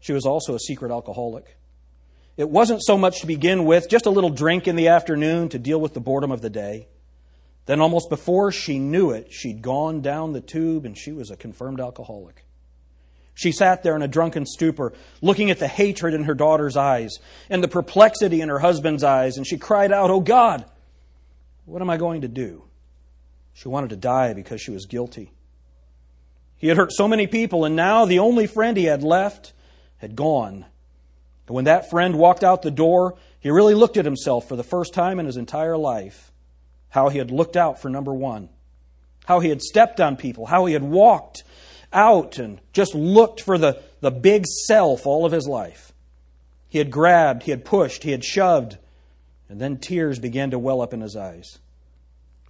She 0.00 0.12
was 0.12 0.26
also 0.26 0.54
a 0.54 0.60
secret 0.60 0.90
alcoholic. 0.90 1.57
It 2.38 2.48
wasn't 2.48 2.84
so 2.84 2.96
much 2.96 3.20
to 3.20 3.26
begin 3.26 3.64
with, 3.64 3.90
just 3.90 4.06
a 4.06 4.10
little 4.10 4.30
drink 4.30 4.68
in 4.68 4.76
the 4.76 4.88
afternoon 4.88 5.48
to 5.48 5.58
deal 5.58 5.80
with 5.80 5.92
the 5.92 6.00
boredom 6.00 6.30
of 6.30 6.40
the 6.40 6.48
day. 6.48 6.86
Then, 7.66 7.80
almost 7.80 8.08
before 8.08 8.52
she 8.52 8.78
knew 8.78 9.10
it, 9.10 9.32
she'd 9.32 9.60
gone 9.60 10.00
down 10.02 10.32
the 10.32 10.40
tube 10.40 10.86
and 10.86 10.96
she 10.96 11.10
was 11.10 11.32
a 11.32 11.36
confirmed 11.36 11.80
alcoholic. 11.80 12.46
She 13.34 13.50
sat 13.50 13.82
there 13.82 13.96
in 13.96 14.02
a 14.02 14.08
drunken 14.08 14.46
stupor, 14.46 14.92
looking 15.20 15.50
at 15.50 15.58
the 15.58 15.66
hatred 15.66 16.14
in 16.14 16.24
her 16.24 16.34
daughter's 16.34 16.76
eyes 16.76 17.18
and 17.50 17.62
the 17.62 17.68
perplexity 17.68 18.40
in 18.40 18.48
her 18.48 18.60
husband's 18.60 19.02
eyes, 19.02 19.36
and 19.36 19.44
she 19.44 19.58
cried 19.58 19.90
out, 19.90 20.10
Oh 20.10 20.20
God, 20.20 20.64
what 21.64 21.82
am 21.82 21.90
I 21.90 21.96
going 21.96 22.20
to 22.20 22.28
do? 22.28 22.62
She 23.52 23.68
wanted 23.68 23.90
to 23.90 23.96
die 23.96 24.32
because 24.32 24.60
she 24.60 24.70
was 24.70 24.86
guilty. 24.86 25.32
He 26.56 26.68
had 26.68 26.76
hurt 26.76 26.92
so 26.92 27.08
many 27.08 27.26
people, 27.26 27.64
and 27.64 27.74
now 27.74 28.04
the 28.04 28.20
only 28.20 28.46
friend 28.46 28.76
he 28.76 28.84
had 28.84 29.02
left 29.02 29.52
had 29.96 30.14
gone. 30.14 30.66
And 31.48 31.54
when 31.54 31.64
that 31.64 31.88
friend 31.88 32.18
walked 32.18 32.44
out 32.44 32.60
the 32.60 32.70
door, 32.70 33.16
he 33.40 33.50
really 33.50 33.74
looked 33.74 33.96
at 33.96 34.04
himself 34.04 34.46
for 34.46 34.54
the 34.54 34.62
first 34.62 34.92
time 34.92 35.18
in 35.18 35.26
his 35.26 35.38
entire 35.38 35.78
life. 35.78 36.30
How 36.90 37.08
he 37.08 37.18
had 37.18 37.30
looked 37.30 37.56
out 37.56 37.80
for 37.80 37.88
number 37.88 38.12
one. 38.12 38.50
How 39.24 39.40
he 39.40 39.48
had 39.48 39.62
stepped 39.62 39.98
on 39.98 40.16
people. 40.16 40.44
How 40.44 40.66
he 40.66 40.74
had 40.74 40.82
walked 40.82 41.44
out 41.90 42.38
and 42.38 42.60
just 42.74 42.94
looked 42.94 43.40
for 43.40 43.56
the, 43.56 43.80
the 44.00 44.10
big 44.10 44.46
self 44.46 45.06
all 45.06 45.24
of 45.24 45.32
his 45.32 45.48
life. 45.48 45.92
He 46.68 46.76
had 46.76 46.90
grabbed, 46.90 47.44
he 47.44 47.50
had 47.50 47.64
pushed, 47.64 48.02
he 48.02 48.10
had 48.10 48.24
shoved, 48.24 48.76
and 49.48 49.58
then 49.58 49.78
tears 49.78 50.18
began 50.18 50.50
to 50.50 50.58
well 50.58 50.82
up 50.82 50.92
in 50.92 51.00
his 51.00 51.16
eyes. 51.16 51.58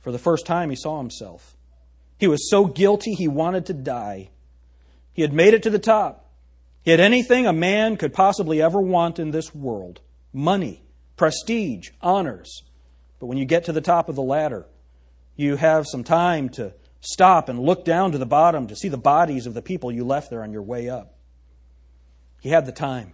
For 0.00 0.10
the 0.10 0.18
first 0.18 0.44
time, 0.44 0.70
he 0.70 0.76
saw 0.76 0.98
himself. 0.98 1.56
He 2.18 2.26
was 2.26 2.50
so 2.50 2.64
guilty 2.64 3.14
he 3.14 3.28
wanted 3.28 3.66
to 3.66 3.74
die. 3.74 4.30
He 5.12 5.22
had 5.22 5.32
made 5.32 5.54
it 5.54 5.62
to 5.62 5.70
the 5.70 5.78
top. 5.78 6.27
He 6.82 6.90
had 6.90 7.00
anything 7.00 7.46
a 7.46 7.52
man 7.52 7.96
could 7.96 8.12
possibly 8.12 8.62
ever 8.62 8.80
want 8.80 9.18
in 9.18 9.30
this 9.30 9.54
world 9.54 10.00
money, 10.32 10.82
prestige, 11.16 11.90
honors. 12.00 12.62
But 13.18 13.26
when 13.26 13.38
you 13.38 13.44
get 13.44 13.64
to 13.64 13.72
the 13.72 13.80
top 13.80 14.08
of 14.08 14.14
the 14.14 14.22
ladder, 14.22 14.66
you 15.36 15.56
have 15.56 15.86
some 15.86 16.04
time 16.04 16.48
to 16.50 16.72
stop 17.00 17.48
and 17.48 17.58
look 17.58 17.84
down 17.84 18.12
to 18.12 18.18
the 18.18 18.26
bottom 18.26 18.66
to 18.68 18.76
see 18.76 18.88
the 18.88 18.98
bodies 18.98 19.46
of 19.46 19.54
the 19.54 19.62
people 19.62 19.92
you 19.92 20.04
left 20.04 20.30
there 20.30 20.42
on 20.42 20.52
your 20.52 20.62
way 20.62 20.88
up. 20.88 21.14
He 22.40 22.50
had 22.50 22.66
the 22.66 22.72
time. 22.72 23.12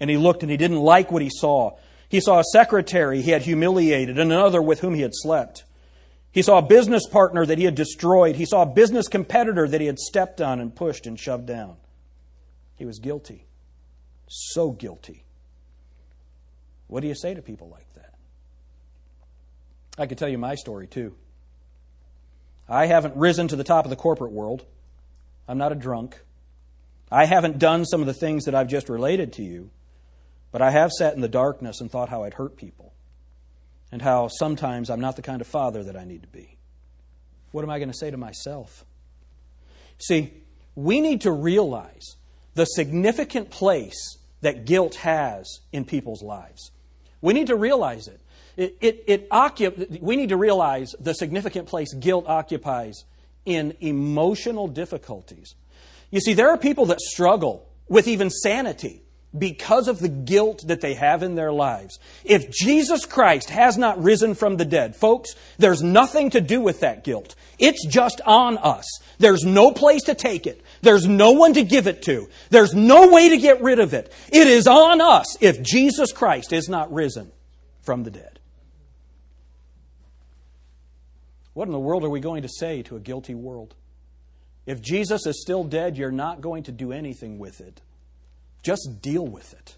And 0.00 0.10
he 0.10 0.16
looked 0.16 0.42
and 0.42 0.50
he 0.50 0.56
didn't 0.56 0.80
like 0.80 1.12
what 1.12 1.22
he 1.22 1.30
saw. 1.30 1.76
He 2.08 2.20
saw 2.20 2.40
a 2.40 2.44
secretary 2.52 3.22
he 3.22 3.30
had 3.30 3.42
humiliated 3.42 4.18
and 4.18 4.32
another 4.32 4.60
with 4.60 4.80
whom 4.80 4.94
he 4.94 5.02
had 5.02 5.14
slept. 5.14 5.64
He 6.32 6.42
saw 6.42 6.58
a 6.58 6.62
business 6.62 7.06
partner 7.06 7.44
that 7.46 7.58
he 7.58 7.64
had 7.64 7.74
destroyed. 7.74 8.36
He 8.36 8.46
saw 8.46 8.62
a 8.62 8.66
business 8.66 9.06
competitor 9.06 9.68
that 9.68 9.80
he 9.80 9.86
had 9.86 9.98
stepped 9.98 10.40
on 10.40 10.60
and 10.60 10.74
pushed 10.74 11.06
and 11.06 11.18
shoved 11.18 11.46
down. 11.46 11.76
He 12.82 12.86
was 12.86 12.98
guilty. 12.98 13.46
So 14.26 14.72
guilty. 14.72 15.22
What 16.88 17.02
do 17.02 17.06
you 17.06 17.14
say 17.14 17.32
to 17.32 17.40
people 17.40 17.68
like 17.68 17.86
that? 17.94 18.14
I 19.96 20.06
could 20.06 20.18
tell 20.18 20.28
you 20.28 20.36
my 20.36 20.56
story 20.56 20.88
too. 20.88 21.14
I 22.68 22.86
haven't 22.86 23.14
risen 23.14 23.46
to 23.46 23.54
the 23.54 23.62
top 23.62 23.84
of 23.84 23.90
the 23.90 23.94
corporate 23.94 24.32
world. 24.32 24.64
I'm 25.46 25.58
not 25.58 25.70
a 25.70 25.76
drunk. 25.76 26.18
I 27.08 27.26
haven't 27.26 27.60
done 27.60 27.84
some 27.84 28.00
of 28.00 28.08
the 28.08 28.14
things 28.14 28.46
that 28.46 28.54
I've 28.56 28.66
just 28.66 28.88
related 28.88 29.34
to 29.34 29.44
you, 29.44 29.70
but 30.50 30.60
I 30.60 30.72
have 30.72 30.90
sat 30.90 31.14
in 31.14 31.20
the 31.20 31.28
darkness 31.28 31.80
and 31.80 31.88
thought 31.88 32.08
how 32.08 32.24
I'd 32.24 32.34
hurt 32.34 32.56
people 32.56 32.92
and 33.92 34.02
how 34.02 34.26
sometimes 34.26 34.90
I'm 34.90 35.00
not 35.00 35.14
the 35.14 35.22
kind 35.22 35.40
of 35.40 35.46
father 35.46 35.84
that 35.84 35.96
I 35.96 36.02
need 36.02 36.22
to 36.22 36.28
be. 36.28 36.56
What 37.52 37.62
am 37.62 37.70
I 37.70 37.78
going 37.78 37.92
to 37.92 37.96
say 37.96 38.10
to 38.10 38.16
myself? 38.16 38.84
See, 39.98 40.32
we 40.74 41.00
need 41.00 41.20
to 41.20 41.30
realize 41.30 42.16
the 42.54 42.64
significant 42.64 43.50
place 43.50 44.18
that 44.40 44.64
guilt 44.64 44.96
has 44.96 45.60
in 45.72 45.84
people's 45.84 46.22
lives. 46.22 46.70
We 47.20 47.32
need 47.32 47.46
to 47.46 47.56
realize 47.56 48.08
it. 48.08 48.20
It, 48.56 48.76
it, 48.80 49.04
it 49.06 49.30
occup- 49.30 50.00
we 50.00 50.16
need 50.16 50.28
to 50.28 50.36
realize 50.36 50.94
the 51.00 51.14
significant 51.14 51.68
place 51.68 51.94
guilt 51.94 52.26
occupies 52.28 53.04
in 53.46 53.74
emotional 53.80 54.68
difficulties. 54.68 55.54
You 56.10 56.20
see, 56.20 56.34
there 56.34 56.50
are 56.50 56.58
people 56.58 56.86
that 56.86 57.00
struggle 57.00 57.66
with 57.88 58.06
even 58.06 58.28
sanity 58.28 59.02
because 59.36 59.88
of 59.88 59.98
the 59.98 60.08
guilt 60.08 60.64
that 60.66 60.82
they 60.82 60.94
have 60.94 61.22
in 61.22 61.34
their 61.34 61.52
lives. 61.52 61.98
If 62.24 62.50
Jesus 62.50 63.06
Christ 63.06 63.48
has 63.48 63.78
not 63.78 64.02
risen 64.02 64.34
from 64.34 64.58
the 64.58 64.64
dead, 64.66 64.94
folks, 64.94 65.34
there's 65.56 65.82
nothing 65.82 66.30
to 66.30 66.40
do 66.40 66.60
with 66.60 66.80
that 66.80 67.02
guilt. 67.02 67.34
It's 67.58 67.86
just 67.86 68.20
on 68.26 68.58
us. 68.58 68.84
There's 69.18 69.44
no 69.44 69.72
place 69.72 70.02
to 70.04 70.14
take 70.14 70.46
it. 70.46 70.62
There's 70.82 71.06
no 71.06 71.32
one 71.32 71.54
to 71.54 71.62
give 71.62 71.86
it 71.86 72.02
to. 72.02 72.28
There's 72.50 72.74
no 72.74 73.08
way 73.08 73.30
to 73.30 73.38
get 73.38 73.62
rid 73.62 73.78
of 73.78 73.94
it. 73.94 74.12
It 74.32 74.46
is 74.46 74.66
on 74.66 75.00
us 75.00 75.36
if 75.40 75.62
Jesus 75.62 76.12
Christ 76.12 76.52
is 76.52 76.68
not 76.68 76.92
risen 76.92 77.30
from 77.82 78.02
the 78.02 78.10
dead. 78.10 78.40
What 81.54 81.66
in 81.66 81.72
the 81.72 81.78
world 81.78 82.04
are 82.04 82.10
we 82.10 82.20
going 82.20 82.42
to 82.42 82.48
say 82.48 82.82
to 82.82 82.96
a 82.96 83.00
guilty 83.00 83.34
world? 83.34 83.74
If 84.66 84.80
Jesus 84.80 85.26
is 85.26 85.40
still 85.40 85.64
dead, 85.64 85.96
you're 85.96 86.10
not 86.10 86.40
going 86.40 86.64
to 86.64 86.72
do 86.72 86.92
anything 86.92 87.38
with 87.38 87.60
it. 87.60 87.80
Just 88.62 89.00
deal 89.00 89.26
with 89.26 89.52
it. 89.52 89.76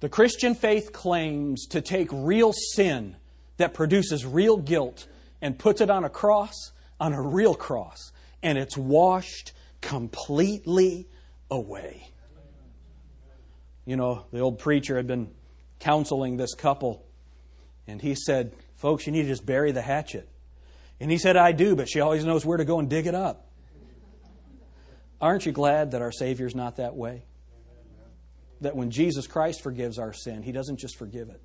The 0.00 0.08
Christian 0.08 0.54
faith 0.54 0.92
claims 0.92 1.66
to 1.68 1.80
take 1.80 2.08
real 2.12 2.52
sin 2.52 3.16
that 3.56 3.74
produces 3.74 4.24
real 4.24 4.56
guilt 4.56 5.08
and 5.40 5.58
puts 5.58 5.80
it 5.80 5.90
on 5.90 6.04
a 6.04 6.08
cross, 6.08 6.72
on 7.00 7.12
a 7.12 7.22
real 7.22 7.54
cross, 7.54 8.12
and 8.42 8.58
it's 8.58 8.76
washed 8.76 9.52
completely 9.80 11.08
away. 11.50 12.10
You 13.84 13.96
know, 13.96 14.26
the 14.32 14.40
old 14.40 14.58
preacher 14.58 14.96
had 14.96 15.06
been 15.06 15.30
counseling 15.78 16.36
this 16.36 16.54
couple, 16.54 17.06
and 17.86 18.02
he 18.02 18.14
said, 18.14 18.52
Folks, 18.76 19.06
you 19.06 19.12
need 19.12 19.22
to 19.22 19.28
just 19.28 19.46
bury 19.46 19.72
the 19.72 19.82
hatchet. 19.82 20.28
And 21.00 21.10
he 21.10 21.18
said, 21.18 21.36
I 21.36 21.52
do, 21.52 21.74
but 21.74 21.88
she 21.88 22.00
always 22.00 22.24
knows 22.24 22.44
where 22.44 22.58
to 22.58 22.64
go 22.64 22.78
and 22.78 22.88
dig 22.88 23.06
it 23.06 23.14
up. 23.14 23.48
Aren't 25.20 25.46
you 25.46 25.52
glad 25.52 25.92
that 25.92 26.02
our 26.02 26.12
Savior's 26.12 26.54
not 26.54 26.76
that 26.76 26.94
way? 26.94 27.24
That 28.60 28.76
when 28.76 28.90
Jesus 28.90 29.26
Christ 29.26 29.62
forgives 29.62 29.98
our 29.98 30.12
sin, 30.12 30.42
He 30.42 30.52
doesn't 30.52 30.78
just 30.78 30.96
forgive 30.96 31.28
it, 31.28 31.40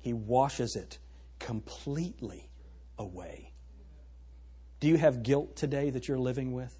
He 0.00 0.12
washes 0.12 0.76
it 0.76 0.98
completely 1.38 2.48
away. 2.98 3.53
Do 4.84 4.90
you 4.90 4.98
have 4.98 5.22
guilt 5.22 5.56
today 5.56 5.88
that 5.88 6.08
you're 6.08 6.18
living 6.18 6.52
with? 6.52 6.76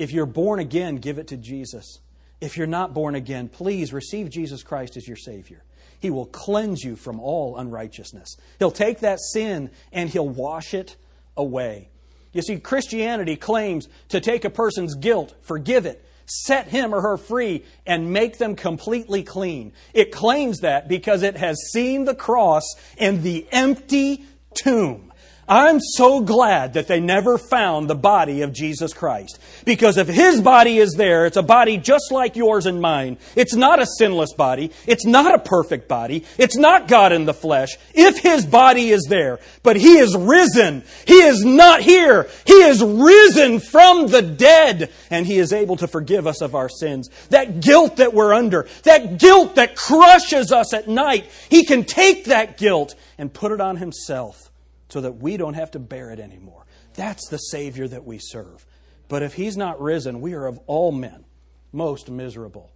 If 0.00 0.10
you're 0.10 0.26
born 0.26 0.58
again, 0.58 0.96
give 0.96 1.20
it 1.20 1.28
to 1.28 1.36
Jesus. 1.36 2.00
If 2.40 2.56
you're 2.56 2.66
not 2.66 2.92
born 2.92 3.14
again, 3.14 3.48
please 3.48 3.92
receive 3.92 4.30
Jesus 4.30 4.64
Christ 4.64 4.96
as 4.96 5.06
your 5.06 5.16
Savior. 5.16 5.62
He 6.00 6.10
will 6.10 6.26
cleanse 6.26 6.82
you 6.82 6.96
from 6.96 7.20
all 7.20 7.56
unrighteousness. 7.56 8.36
He'll 8.58 8.72
take 8.72 8.98
that 8.98 9.20
sin 9.20 9.70
and 9.92 10.10
He'll 10.10 10.28
wash 10.28 10.74
it 10.74 10.96
away. 11.36 11.88
You 12.32 12.42
see, 12.42 12.58
Christianity 12.58 13.36
claims 13.36 13.86
to 14.08 14.20
take 14.20 14.44
a 14.44 14.50
person's 14.50 14.96
guilt, 14.96 15.36
forgive 15.42 15.86
it, 15.86 16.04
set 16.26 16.66
him 16.66 16.92
or 16.92 17.00
her 17.00 17.16
free, 17.16 17.64
and 17.86 18.12
make 18.12 18.38
them 18.38 18.56
completely 18.56 19.22
clean. 19.22 19.72
It 19.92 20.10
claims 20.10 20.62
that 20.62 20.88
because 20.88 21.22
it 21.22 21.36
has 21.36 21.70
seen 21.70 22.06
the 22.06 22.16
cross 22.16 22.64
and 22.98 23.22
the 23.22 23.46
empty 23.52 24.24
tomb. 24.54 25.12
I'm 25.48 25.78
so 25.80 26.20
glad 26.20 26.72
that 26.74 26.88
they 26.88 27.00
never 27.00 27.36
found 27.36 27.88
the 27.88 27.94
body 27.94 28.42
of 28.42 28.52
Jesus 28.52 28.94
Christ. 28.94 29.38
Because 29.64 29.98
if 29.98 30.08
His 30.08 30.40
body 30.40 30.78
is 30.78 30.94
there, 30.94 31.26
it's 31.26 31.36
a 31.36 31.42
body 31.42 31.76
just 31.76 32.10
like 32.10 32.34
yours 32.34 32.64
and 32.64 32.80
mine. 32.80 33.18
It's 33.36 33.54
not 33.54 33.80
a 33.80 33.86
sinless 33.98 34.32
body. 34.32 34.70
It's 34.86 35.04
not 35.04 35.34
a 35.34 35.38
perfect 35.38 35.86
body. 35.86 36.24
It's 36.38 36.56
not 36.56 36.88
God 36.88 37.12
in 37.12 37.26
the 37.26 37.34
flesh. 37.34 37.76
If 37.92 38.18
His 38.18 38.46
body 38.46 38.90
is 38.90 39.06
there, 39.08 39.38
but 39.62 39.76
He 39.76 39.98
is 39.98 40.16
risen. 40.16 40.82
He 41.06 41.20
is 41.20 41.44
not 41.44 41.82
here. 41.82 42.28
He 42.46 42.54
is 42.54 42.82
risen 42.82 43.60
from 43.60 44.06
the 44.06 44.22
dead. 44.22 44.90
And 45.10 45.26
He 45.26 45.38
is 45.38 45.52
able 45.52 45.76
to 45.76 45.88
forgive 45.88 46.26
us 46.26 46.40
of 46.40 46.54
our 46.54 46.70
sins. 46.70 47.10
That 47.28 47.60
guilt 47.60 47.96
that 47.96 48.14
we're 48.14 48.32
under, 48.32 48.66
that 48.84 49.18
guilt 49.18 49.56
that 49.56 49.76
crushes 49.76 50.52
us 50.52 50.72
at 50.72 50.88
night, 50.88 51.26
He 51.50 51.64
can 51.64 51.84
take 51.84 52.26
that 52.26 52.56
guilt 52.56 52.94
and 53.18 53.32
put 53.32 53.52
it 53.52 53.60
on 53.60 53.76
Himself 53.76 54.50
so 54.94 55.00
that 55.00 55.16
we 55.16 55.36
don't 55.36 55.54
have 55.54 55.72
to 55.72 55.80
bear 55.80 56.12
it 56.12 56.20
anymore. 56.20 56.64
That's 56.94 57.28
the 57.28 57.38
Savior 57.38 57.88
that 57.88 58.04
we 58.04 58.20
serve. 58.20 58.64
But 59.08 59.24
if 59.24 59.34
He's 59.34 59.56
not 59.56 59.80
risen, 59.80 60.20
we 60.20 60.34
are 60.34 60.46
of 60.46 60.60
all 60.68 60.92
men 60.92 61.24
most 61.72 62.08
miserable. 62.08 62.70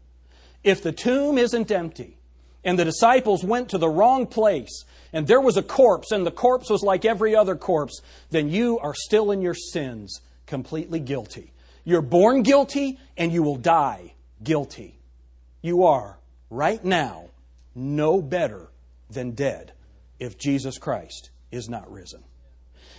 If 0.65 0.83
the 0.83 0.91
tomb 0.91 1.39
isn't 1.39 1.71
empty, 1.71 2.19
and 2.65 2.77
the 2.77 2.85
disciples 2.85 3.45
went 3.45 3.69
to 3.69 3.79
the 3.79 3.89
wrong 3.89 4.27
place, 4.27 4.85
and 5.13 5.29
there 5.29 5.41
was 5.41 5.57
a 5.57 5.63
corpse, 5.63 6.11
and 6.11 6.27
the 6.27 6.33
corpse 6.33 6.69
was 6.69 6.83
like 6.83 7.05
every 7.05 7.37
other 7.37 7.55
corpse, 7.55 8.03
then 8.31 8.49
you 8.49 8.81
are 8.81 8.95
still 8.97 9.31
in 9.31 9.41
your 9.41 9.55
sins, 9.55 10.21
completely 10.45 10.99
guilty. 10.99 11.53
You're 11.85 12.03
born 12.03 12.43
guilty, 12.43 12.99
and 13.17 13.33
you 13.33 13.45
will 13.45 13.59
die 13.59 14.15
guilty. 14.43 14.99
You 15.63 15.85
are, 15.85 16.19
right 16.51 16.85
now, 16.85 17.27
no 17.77 18.21
better 18.21 18.73
than 19.09 19.37
dead 19.37 19.73
if 20.19 20.37
Jesus 20.37 20.79
Christ 20.79 21.31
is 21.51 21.69
not 21.69 21.91
risen. 21.91 22.23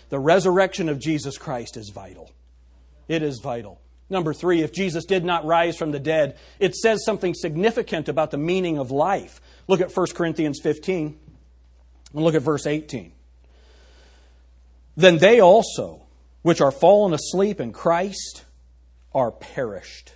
The 0.09 0.19
resurrection 0.19 0.89
of 0.89 0.99
Jesus 0.99 1.37
Christ 1.37 1.77
is 1.77 1.91
vital. 1.93 2.31
It 3.07 3.21
is 3.21 3.39
vital. 3.41 3.79
Number 4.09 4.33
three, 4.33 4.61
if 4.61 4.73
Jesus 4.73 5.05
did 5.05 5.23
not 5.23 5.45
rise 5.45 5.77
from 5.77 5.91
the 5.91 5.99
dead, 5.99 6.37
it 6.59 6.75
says 6.75 7.05
something 7.05 7.35
significant 7.35 8.09
about 8.09 8.31
the 8.31 8.37
meaning 8.37 8.79
of 8.79 8.89
life. 8.89 9.39
Look 9.67 9.81
at 9.81 9.95
1 9.95 10.07
Corinthians 10.15 10.59
15 10.63 11.17
and 12.13 12.23
look 12.23 12.33
at 12.33 12.41
verse 12.41 12.65
18. 12.65 13.11
Then 14.97 15.19
they 15.19 15.39
also, 15.39 16.01
which 16.41 16.59
are 16.59 16.71
fallen 16.71 17.13
asleep 17.13 17.59
in 17.59 17.71
Christ, 17.71 18.45
are 19.13 19.31
perished. 19.31 20.13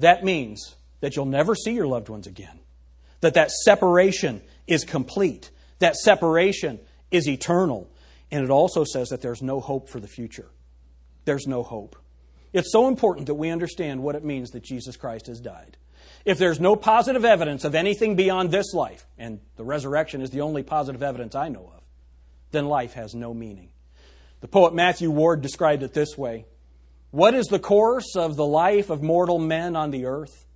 That 0.00 0.24
means 0.24 0.74
that 1.00 1.14
you'll 1.14 1.26
never 1.26 1.54
see 1.54 1.72
your 1.72 1.86
loved 1.86 2.08
ones 2.08 2.26
again. 2.26 2.58
That 3.20 3.34
that 3.34 3.50
separation 3.50 4.42
is 4.66 4.84
complete. 4.84 5.50
That 5.78 5.96
separation 5.96 6.80
is 7.10 7.28
eternal. 7.28 7.90
And 8.30 8.44
it 8.44 8.50
also 8.50 8.84
says 8.84 9.08
that 9.08 9.22
there's 9.22 9.42
no 9.42 9.60
hope 9.60 9.88
for 9.88 10.00
the 10.00 10.08
future. 10.08 10.50
There's 11.24 11.46
no 11.46 11.62
hope. 11.62 11.96
It's 12.52 12.72
so 12.72 12.88
important 12.88 13.26
that 13.26 13.34
we 13.34 13.50
understand 13.50 14.02
what 14.02 14.14
it 14.14 14.24
means 14.24 14.50
that 14.50 14.62
Jesus 14.62 14.96
Christ 14.96 15.26
has 15.26 15.40
died. 15.40 15.76
If 16.24 16.38
there's 16.38 16.58
no 16.58 16.74
positive 16.74 17.24
evidence 17.24 17.64
of 17.64 17.74
anything 17.74 18.16
beyond 18.16 18.50
this 18.50 18.72
life, 18.72 19.06
and 19.18 19.40
the 19.56 19.64
resurrection 19.64 20.22
is 20.22 20.30
the 20.30 20.40
only 20.40 20.62
positive 20.62 21.02
evidence 21.02 21.34
I 21.34 21.48
know 21.48 21.72
of, 21.76 21.82
then 22.50 22.66
life 22.66 22.94
has 22.94 23.14
no 23.14 23.34
meaning. 23.34 23.70
The 24.40 24.48
poet 24.48 24.74
Matthew 24.74 25.10
Arnold 25.10 25.42
described 25.42 25.82
it 25.82 25.92
this 25.92 26.16
way 26.16 26.46
What 27.10 27.34
is 27.34 27.46
the 27.46 27.58
course 27.58 28.16
of 28.16 28.36
the 28.36 28.46
life 28.46 28.90
of 28.90 29.02
mortal 29.02 29.38
men 29.38 29.76
on 29.76 29.90
the 29.90 30.06
earth? 30.06 30.46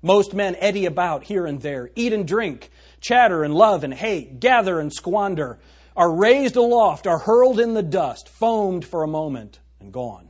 Most 0.00 0.32
men 0.32 0.56
eddy 0.60 0.86
about 0.86 1.24
here 1.24 1.44
and 1.44 1.60
there, 1.60 1.90
eat 1.96 2.12
and 2.12 2.26
drink, 2.26 2.70
chatter 3.00 3.42
and 3.42 3.52
love 3.52 3.82
and 3.84 3.92
hate, 3.92 4.38
gather 4.38 4.78
and 4.78 4.92
squander, 4.92 5.58
are 5.98 6.14
raised 6.14 6.54
aloft, 6.54 7.08
are 7.08 7.18
hurled 7.18 7.58
in 7.58 7.74
the 7.74 7.82
dust, 7.82 8.28
foamed 8.28 8.84
for 8.84 9.02
a 9.02 9.08
moment, 9.08 9.58
and 9.80 9.92
gone. 9.92 10.28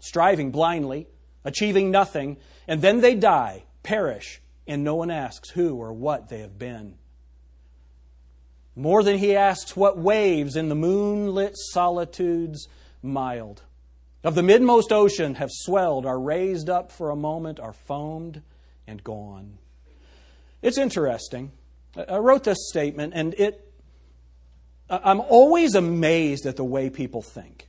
Striving 0.00 0.50
blindly, 0.50 1.06
achieving 1.44 1.90
nothing, 1.90 2.38
and 2.66 2.80
then 2.80 3.02
they 3.02 3.14
die, 3.14 3.64
perish, 3.82 4.40
and 4.66 4.82
no 4.82 4.94
one 4.94 5.10
asks 5.10 5.50
who 5.50 5.76
or 5.76 5.92
what 5.92 6.30
they 6.30 6.40
have 6.40 6.58
been. 6.58 6.94
More 8.74 9.02
than 9.02 9.18
he 9.18 9.36
asks 9.36 9.76
what 9.76 9.98
waves 9.98 10.56
in 10.56 10.70
the 10.70 10.74
moonlit 10.74 11.52
solitudes 11.56 12.66
mild 13.02 13.62
of 14.24 14.34
the 14.34 14.42
midmost 14.42 14.90
ocean 14.90 15.34
have 15.34 15.50
swelled, 15.52 16.06
are 16.06 16.18
raised 16.18 16.70
up 16.70 16.90
for 16.90 17.10
a 17.10 17.16
moment, 17.16 17.60
are 17.60 17.74
foamed 17.74 18.40
and 18.86 19.04
gone. 19.04 19.58
It's 20.62 20.78
interesting. 20.78 21.52
I 21.94 22.16
wrote 22.16 22.44
this 22.44 22.70
statement, 22.70 23.12
and 23.14 23.34
it 23.34 23.63
I'm 25.02 25.20
always 25.20 25.74
amazed 25.74 26.46
at 26.46 26.56
the 26.56 26.64
way 26.64 26.90
people 26.90 27.22
think. 27.22 27.68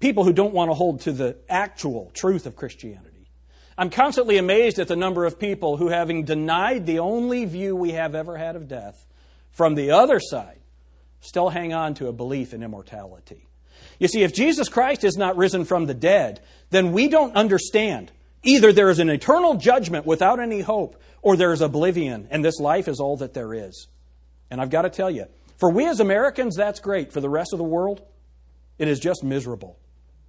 People 0.00 0.24
who 0.24 0.32
don't 0.32 0.54
want 0.54 0.70
to 0.70 0.74
hold 0.74 1.00
to 1.02 1.12
the 1.12 1.36
actual 1.48 2.10
truth 2.14 2.46
of 2.46 2.56
Christianity. 2.56 3.28
I'm 3.76 3.90
constantly 3.90 4.38
amazed 4.38 4.78
at 4.78 4.88
the 4.88 4.96
number 4.96 5.24
of 5.24 5.38
people 5.38 5.76
who, 5.76 5.88
having 5.88 6.24
denied 6.24 6.86
the 6.86 7.00
only 7.00 7.44
view 7.44 7.74
we 7.74 7.92
have 7.92 8.14
ever 8.14 8.36
had 8.36 8.54
of 8.54 8.68
death, 8.68 9.04
from 9.50 9.74
the 9.74 9.90
other 9.92 10.20
side, 10.20 10.60
still 11.20 11.48
hang 11.48 11.72
on 11.72 11.94
to 11.94 12.08
a 12.08 12.12
belief 12.12 12.52
in 12.52 12.62
immortality. 12.62 13.48
You 13.98 14.08
see, 14.08 14.22
if 14.22 14.32
Jesus 14.32 14.68
Christ 14.68 15.04
is 15.04 15.16
not 15.16 15.36
risen 15.36 15.64
from 15.64 15.86
the 15.86 15.94
dead, 15.94 16.40
then 16.70 16.92
we 16.92 17.08
don't 17.08 17.34
understand. 17.34 18.12
Either 18.42 18.72
there 18.72 18.90
is 18.90 18.98
an 18.98 19.08
eternal 19.08 19.54
judgment 19.54 20.06
without 20.06 20.38
any 20.40 20.60
hope, 20.60 21.00
or 21.22 21.36
there 21.36 21.52
is 21.52 21.60
oblivion, 21.60 22.28
and 22.30 22.44
this 22.44 22.60
life 22.60 22.88
is 22.88 23.00
all 23.00 23.16
that 23.16 23.34
there 23.34 23.54
is. 23.54 23.88
And 24.50 24.60
I've 24.60 24.70
got 24.70 24.82
to 24.82 24.90
tell 24.90 25.10
you, 25.10 25.26
for 25.56 25.70
we 25.70 25.86
as 25.86 26.00
Americans, 26.00 26.56
that's 26.56 26.80
great. 26.80 27.12
For 27.12 27.20
the 27.20 27.28
rest 27.28 27.52
of 27.52 27.58
the 27.58 27.64
world, 27.64 28.02
it 28.78 28.88
is 28.88 29.00
just 29.00 29.22
miserable. 29.22 29.78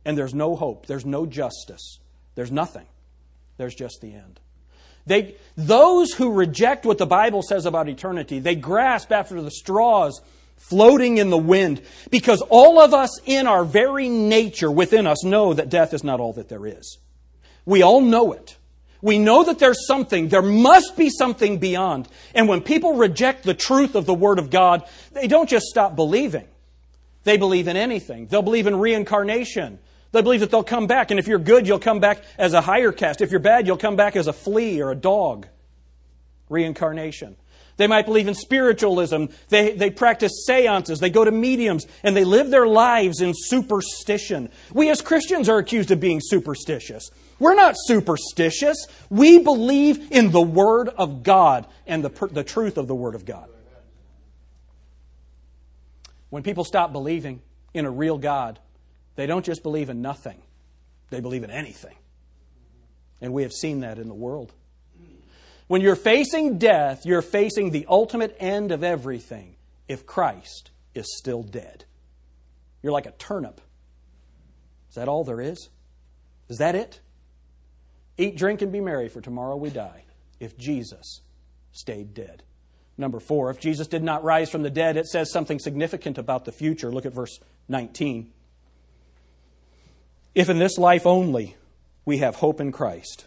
And 0.06 0.18
there's 0.18 0.34
no 0.34 0.56
hope. 0.56 0.86
There's 0.86 1.06
no 1.06 1.26
justice. 1.26 2.00
There's 2.36 2.52
nothing. 2.52 2.86
There's 3.58 3.76
just 3.76 4.02
the 4.02 4.14
end. 4.14 4.40
They, 5.08 5.36
those 5.56 6.14
who 6.14 6.34
reject 6.34 6.86
what 6.86 6.98
the 6.98 7.06
Bible 7.06 7.42
says 7.42 7.66
about 7.66 7.88
eternity, 7.90 8.40
they 8.40 8.56
grasp 8.56 9.12
after 9.12 9.42
the 9.42 9.52
straws 9.52 10.20
floating 10.58 11.18
in 11.18 11.30
the 11.30 11.38
wind 11.38 11.82
because 12.10 12.42
all 12.50 12.80
of 12.80 12.94
us 12.94 13.20
in 13.26 13.46
our 13.46 13.64
very 13.64 14.10
nature 14.10 14.72
within 14.72 15.06
us 15.06 15.24
know 15.24 15.54
that 15.54 15.70
death 15.70 15.94
is 15.94 16.04
not 16.04 16.20
all 16.20 16.34
that 16.34 16.50
there 16.50 16.66
is. 16.66 16.98
We 17.66 17.82
all 17.82 18.02
know 18.02 18.32
it. 18.34 18.58
We 19.06 19.20
know 19.20 19.44
that 19.44 19.60
there's 19.60 19.86
something, 19.86 20.30
there 20.30 20.42
must 20.42 20.98
be 20.98 21.12
something 21.12 21.60
beyond. 21.60 22.08
And 22.34 22.48
when 22.48 22.62
people 22.62 22.96
reject 22.96 23.44
the 23.44 23.54
truth 23.54 23.94
of 23.94 24.08
the 24.08 24.16
Word 24.16 24.40
of 24.40 24.50
God, 24.50 24.82
they 25.12 25.28
don't 25.28 25.48
just 25.48 25.68
stop 25.68 25.96
believing. 25.96 26.48
They 27.24 27.38
believe 27.38 27.68
in 27.68 27.78
anything. 27.78 28.26
They'll 28.26 28.42
believe 28.42 28.66
in 28.66 28.80
reincarnation. 28.80 29.78
They 30.12 30.24
believe 30.24 30.40
that 30.40 30.50
they'll 30.50 30.64
come 30.64 30.88
back, 30.88 31.12
and 31.12 31.20
if 31.20 31.28
you're 31.28 31.38
good, 31.38 31.68
you'll 31.68 31.78
come 31.78 32.00
back 32.00 32.24
as 32.40 32.56
a 32.56 32.62
higher 32.62 32.92
caste. 32.92 33.22
If 33.22 33.30
you're 33.30 33.40
bad, 33.40 33.68
you'll 33.68 33.78
come 33.78 33.96
back 33.96 34.16
as 34.16 34.26
a 34.26 34.34
flea 34.34 34.82
or 34.82 34.90
a 34.90 34.96
dog. 34.96 35.46
Reincarnation. 36.50 37.36
They 37.78 37.86
might 37.86 38.08
believe 38.08 38.28
in 38.28 38.34
spiritualism. 38.34 39.26
They, 39.50 39.74
they 39.74 39.92
practice 39.92 40.46
seances. 40.48 41.00
They 41.00 41.12
go 41.12 41.24
to 41.24 41.32
mediums. 41.32 41.86
And 42.02 42.18
they 42.18 42.24
live 42.24 42.50
their 42.50 42.66
lives 42.66 43.22
in 43.22 43.34
superstition. 43.36 44.50
We 44.74 44.90
as 44.90 45.04
Christians 45.04 45.48
are 45.48 45.60
accused 45.60 45.92
of 45.92 46.00
being 46.00 46.22
superstitious. 46.24 47.12
We're 47.40 47.56
not 47.56 47.76
superstitious. 47.78 48.88
We 49.10 49.40
believe 49.40 50.12
in 50.12 50.32
the 50.32 50.42
Word 50.42 50.90
of 50.90 51.24
God 51.24 51.68
and 51.86 52.04
the, 52.04 52.28
the 52.32 52.44
truth 52.44 52.78
of 52.78 52.88
the 52.88 52.96
Word 52.96 53.16
of 53.16 53.26
God. 53.26 53.50
When 56.30 56.44
people 56.44 56.64
stop 56.64 56.92
believing 56.92 57.42
in 57.74 57.86
a 57.86 57.92
real 57.92 58.18
God, 58.18 58.60
they 59.16 59.26
don't 59.26 59.46
just 59.46 59.64
believe 59.64 59.90
in 59.90 60.02
nothing, 60.02 60.42
they 61.10 61.20
believe 61.20 61.44
in 61.44 61.52
anything. 61.52 61.96
And 63.22 63.34
we 63.34 63.44
have 63.44 63.54
seen 63.54 63.82
that 63.82 63.98
in 63.98 64.08
the 64.08 64.14
world. 64.14 64.52
When 65.68 65.82
you're 65.82 65.96
facing 65.96 66.58
death, 66.58 67.06
you're 67.06 67.22
facing 67.22 67.72
the 67.72 67.86
ultimate 67.90 68.36
end 68.40 68.72
of 68.72 68.84
everything 68.84 69.56
if 69.88 70.06
Christ 70.06 70.72
is 70.94 71.18
still 71.18 71.42
dead. 71.42 71.86
You're 72.84 72.94
like 72.94 73.08
a 73.08 73.12
turnip. 73.12 73.62
Is 74.90 74.96
that 74.96 75.08
all 75.08 75.24
there 75.24 75.42
is? 75.42 75.70
Is 76.50 76.60
that 76.60 76.76
it? 76.76 77.00
Eat, 78.18 78.38
drink, 78.38 78.62
and 78.62 78.72
be 78.72 78.82
merry, 78.82 79.10
for 79.10 79.22
tomorrow 79.22 79.56
we 79.56 79.70
die, 79.70 80.04
if 80.40 80.58
Jesus 80.58 81.22
stayed 81.72 82.14
dead. 82.14 82.44
Number 82.98 83.20
four, 83.20 83.50
if 83.50 83.60
Jesus 83.60 83.88
did 83.88 84.04
not 84.04 84.24
rise 84.24 84.50
from 84.50 84.64
the 84.64 84.70
dead, 84.70 84.96
it 84.96 85.08
says 85.08 85.32
something 85.32 85.60
significant 85.60 86.18
about 86.18 86.46
the 86.46 86.52
future. 86.52 86.92
Look 86.92 87.06
at 87.06 87.14
verse 87.14 87.40
19. 87.68 88.32
If 90.34 90.50
in 90.50 90.60
this 90.60 90.78
life 90.78 91.06
only 91.06 91.56
we 92.06 92.20
have 92.20 92.36
hope 92.36 92.62
in 92.62 92.72
Christ, 92.72 93.26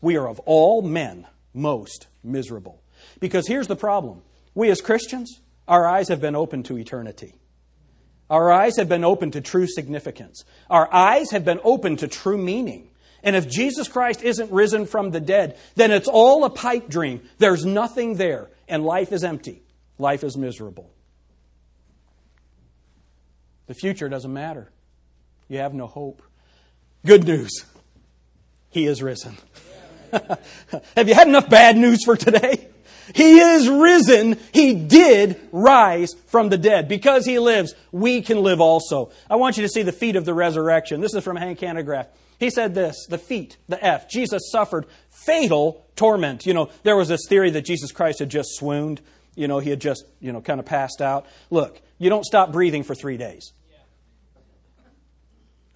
we 0.00 0.16
are 0.16 0.28
of 0.28 0.38
all 0.40 0.82
men 0.82 1.26
most 1.52 2.06
miserable. 2.22 2.80
Because 3.20 3.48
here's 3.48 3.66
the 3.66 3.76
problem 3.76 4.22
we 4.54 4.70
as 4.70 4.80
Christians, 4.80 5.40
our 5.66 5.86
eyes 5.86 6.08
have 6.08 6.20
been 6.20 6.36
open 6.36 6.62
to 6.64 6.78
eternity. 6.78 7.34
Our 8.30 8.52
eyes 8.52 8.76
have 8.76 8.88
been 8.88 9.04
open 9.04 9.30
to 9.32 9.40
true 9.40 9.66
significance. 9.66 10.44
Our 10.68 10.92
eyes 10.92 11.30
have 11.30 11.44
been 11.44 11.60
open 11.64 11.96
to 11.98 12.08
true 12.08 12.36
meaning. 12.36 12.87
And 13.22 13.34
if 13.34 13.48
Jesus 13.48 13.88
Christ 13.88 14.22
isn't 14.22 14.50
risen 14.52 14.86
from 14.86 15.10
the 15.10 15.20
dead, 15.20 15.56
then 15.74 15.90
it's 15.90 16.08
all 16.08 16.44
a 16.44 16.50
pipe 16.50 16.88
dream. 16.88 17.20
There's 17.38 17.64
nothing 17.64 18.14
there, 18.14 18.48
and 18.68 18.84
life 18.84 19.12
is 19.12 19.24
empty. 19.24 19.62
Life 19.98 20.22
is 20.22 20.36
miserable. 20.36 20.90
The 23.66 23.74
future 23.74 24.08
doesn't 24.08 24.32
matter. 24.32 24.70
You 25.48 25.58
have 25.58 25.74
no 25.74 25.86
hope. 25.86 26.22
Good 27.04 27.24
news. 27.24 27.64
He 28.70 28.86
is 28.86 29.02
risen. 29.02 29.36
have 30.12 31.08
you 31.08 31.14
had 31.14 31.28
enough 31.28 31.50
bad 31.50 31.76
news 31.76 32.04
for 32.04 32.16
today? 32.16 32.68
He 33.14 33.38
is 33.38 33.68
risen. 33.68 34.38
He 34.52 34.74
did 34.74 35.40
rise 35.52 36.14
from 36.26 36.50
the 36.50 36.58
dead. 36.58 36.88
Because 36.88 37.24
he 37.24 37.38
lives, 37.38 37.74
we 37.92 38.20
can 38.22 38.42
live 38.42 38.60
also. 38.60 39.10
I 39.30 39.36
want 39.36 39.56
you 39.56 39.62
to 39.62 39.68
see 39.68 39.82
the 39.82 39.92
feet 39.92 40.16
of 40.16 40.24
the 40.24 40.34
resurrection. 40.34 41.00
This 41.00 41.14
is 41.14 41.24
from 41.24 41.36
Hank 41.36 41.60
Hanegraaff. 41.60 42.06
He 42.38 42.50
said 42.50 42.74
this 42.74 43.06
the 43.08 43.18
feet, 43.18 43.56
the 43.68 43.84
F. 43.84 44.08
Jesus 44.08 44.50
suffered 44.50 44.86
fatal 45.10 45.86
torment. 45.96 46.46
You 46.46 46.54
know, 46.54 46.70
there 46.84 46.96
was 46.96 47.08
this 47.08 47.26
theory 47.28 47.50
that 47.50 47.64
Jesus 47.64 47.92
Christ 47.92 48.20
had 48.20 48.30
just 48.30 48.50
swooned. 48.56 49.00
You 49.34 49.48
know, 49.48 49.58
he 49.58 49.70
had 49.70 49.80
just, 49.80 50.04
you 50.20 50.32
know, 50.32 50.40
kind 50.40 50.60
of 50.60 50.66
passed 50.66 51.00
out. 51.00 51.26
Look, 51.50 51.80
you 51.98 52.10
don't 52.10 52.24
stop 52.24 52.52
breathing 52.52 52.82
for 52.82 52.94
three 52.94 53.16
days. 53.16 53.52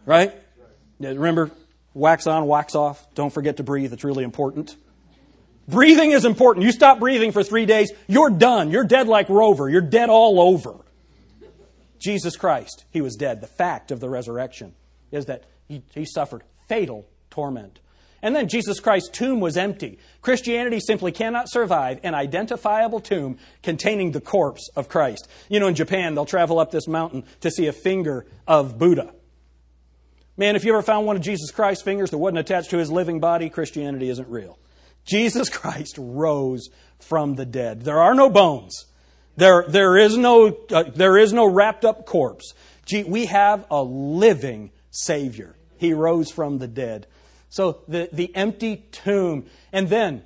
Right? 0.04 0.32
Remember, 0.98 1.50
wax 1.94 2.26
on, 2.26 2.46
wax 2.46 2.74
off. 2.74 3.12
Don't 3.14 3.32
forget 3.32 3.58
to 3.58 3.62
breathe. 3.62 3.92
It's 3.92 4.04
really 4.04 4.24
important. 4.24 4.76
Breathing 5.68 6.10
is 6.10 6.24
important. 6.24 6.66
You 6.66 6.72
stop 6.72 6.98
breathing 6.98 7.30
for 7.30 7.44
three 7.44 7.66
days, 7.66 7.92
you're 8.08 8.30
done. 8.30 8.70
You're 8.70 8.84
dead 8.84 9.06
like 9.06 9.28
Rover. 9.28 9.68
You're 9.68 9.80
dead 9.80 10.10
all 10.10 10.40
over. 10.40 10.74
Jesus 12.00 12.36
Christ, 12.36 12.84
he 12.90 13.00
was 13.00 13.14
dead. 13.14 13.40
The 13.40 13.46
fact 13.46 13.92
of 13.92 14.00
the 14.00 14.08
resurrection 14.08 14.74
is 15.12 15.26
that 15.26 15.44
he, 15.68 15.84
he 15.94 16.04
suffered 16.04 16.42
fatal 16.72 17.06
torment. 17.28 17.80
And 18.22 18.34
then 18.34 18.48
Jesus 18.48 18.80
Christ's 18.80 19.10
tomb 19.10 19.40
was 19.40 19.58
empty. 19.58 19.98
Christianity 20.22 20.80
simply 20.80 21.12
cannot 21.12 21.50
survive 21.50 22.00
an 22.02 22.14
identifiable 22.14 23.00
tomb 23.00 23.36
containing 23.62 24.12
the 24.12 24.22
corpse 24.22 24.70
of 24.74 24.88
Christ. 24.88 25.28
You 25.50 25.60
know, 25.60 25.66
in 25.66 25.74
Japan, 25.74 26.14
they'll 26.14 26.24
travel 26.24 26.58
up 26.58 26.70
this 26.70 26.88
mountain 26.88 27.24
to 27.40 27.50
see 27.50 27.66
a 27.66 27.74
finger 27.74 28.24
of 28.46 28.78
Buddha. 28.78 29.12
Man, 30.38 30.56
if 30.56 30.64
you 30.64 30.72
ever 30.72 30.80
found 30.80 31.06
one 31.06 31.16
of 31.16 31.22
Jesus 31.22 31.50
Christ's 31.50 31.82
fingers 31.82 32.10
that 32.10 32.16
wasn't 32.16 32.38
attached 32.38 32.70
to 32.70 32.78
his 32.78 32.90
living 32.90 33.20
body, 33.20 33.50
Christianity 33.50 34.08
isn't 34.08 34.28
real. 34.30 34.58
Jesus 35.04 35.50
Christ 35.50 35.96
rose 35.98 36.70
from 37.00 37.34
the 37.34 37.44
dead. 37.44 37.82
There 37.82 38.00
are 38.00 38.14
no 38.14 38.30
bones. 38.30 38.86
There, 39.36 39.66
there, 39.68 39.98
is, 39.98 40.16
no, 40.16 40.56
uh, 40.70 40.84
there 40.94 41.18
is 41.18 41.34
no 41.34 41.44
wrapped 41.44 41.84
up 41.84 42.06
corpse. 42.06 42.54
Gee, 42.86 43.04
we 43.04 43.26
have 43.26 43.66
a 43.70 43.82
living 43.82 44.70
Savior. 44.90 45.54
He 45.82 45.92
rose 45.92 46.30
from 46.30 46.58
the 46.58 46.68
dead. 46.68 47.08
So 47.50 47.80
the, 47.88 48.08
the 48.12 48.34
empty 48.36 48.84
tomb. 48.92 49.46
And 49.72 49.88
then 49.88 50.22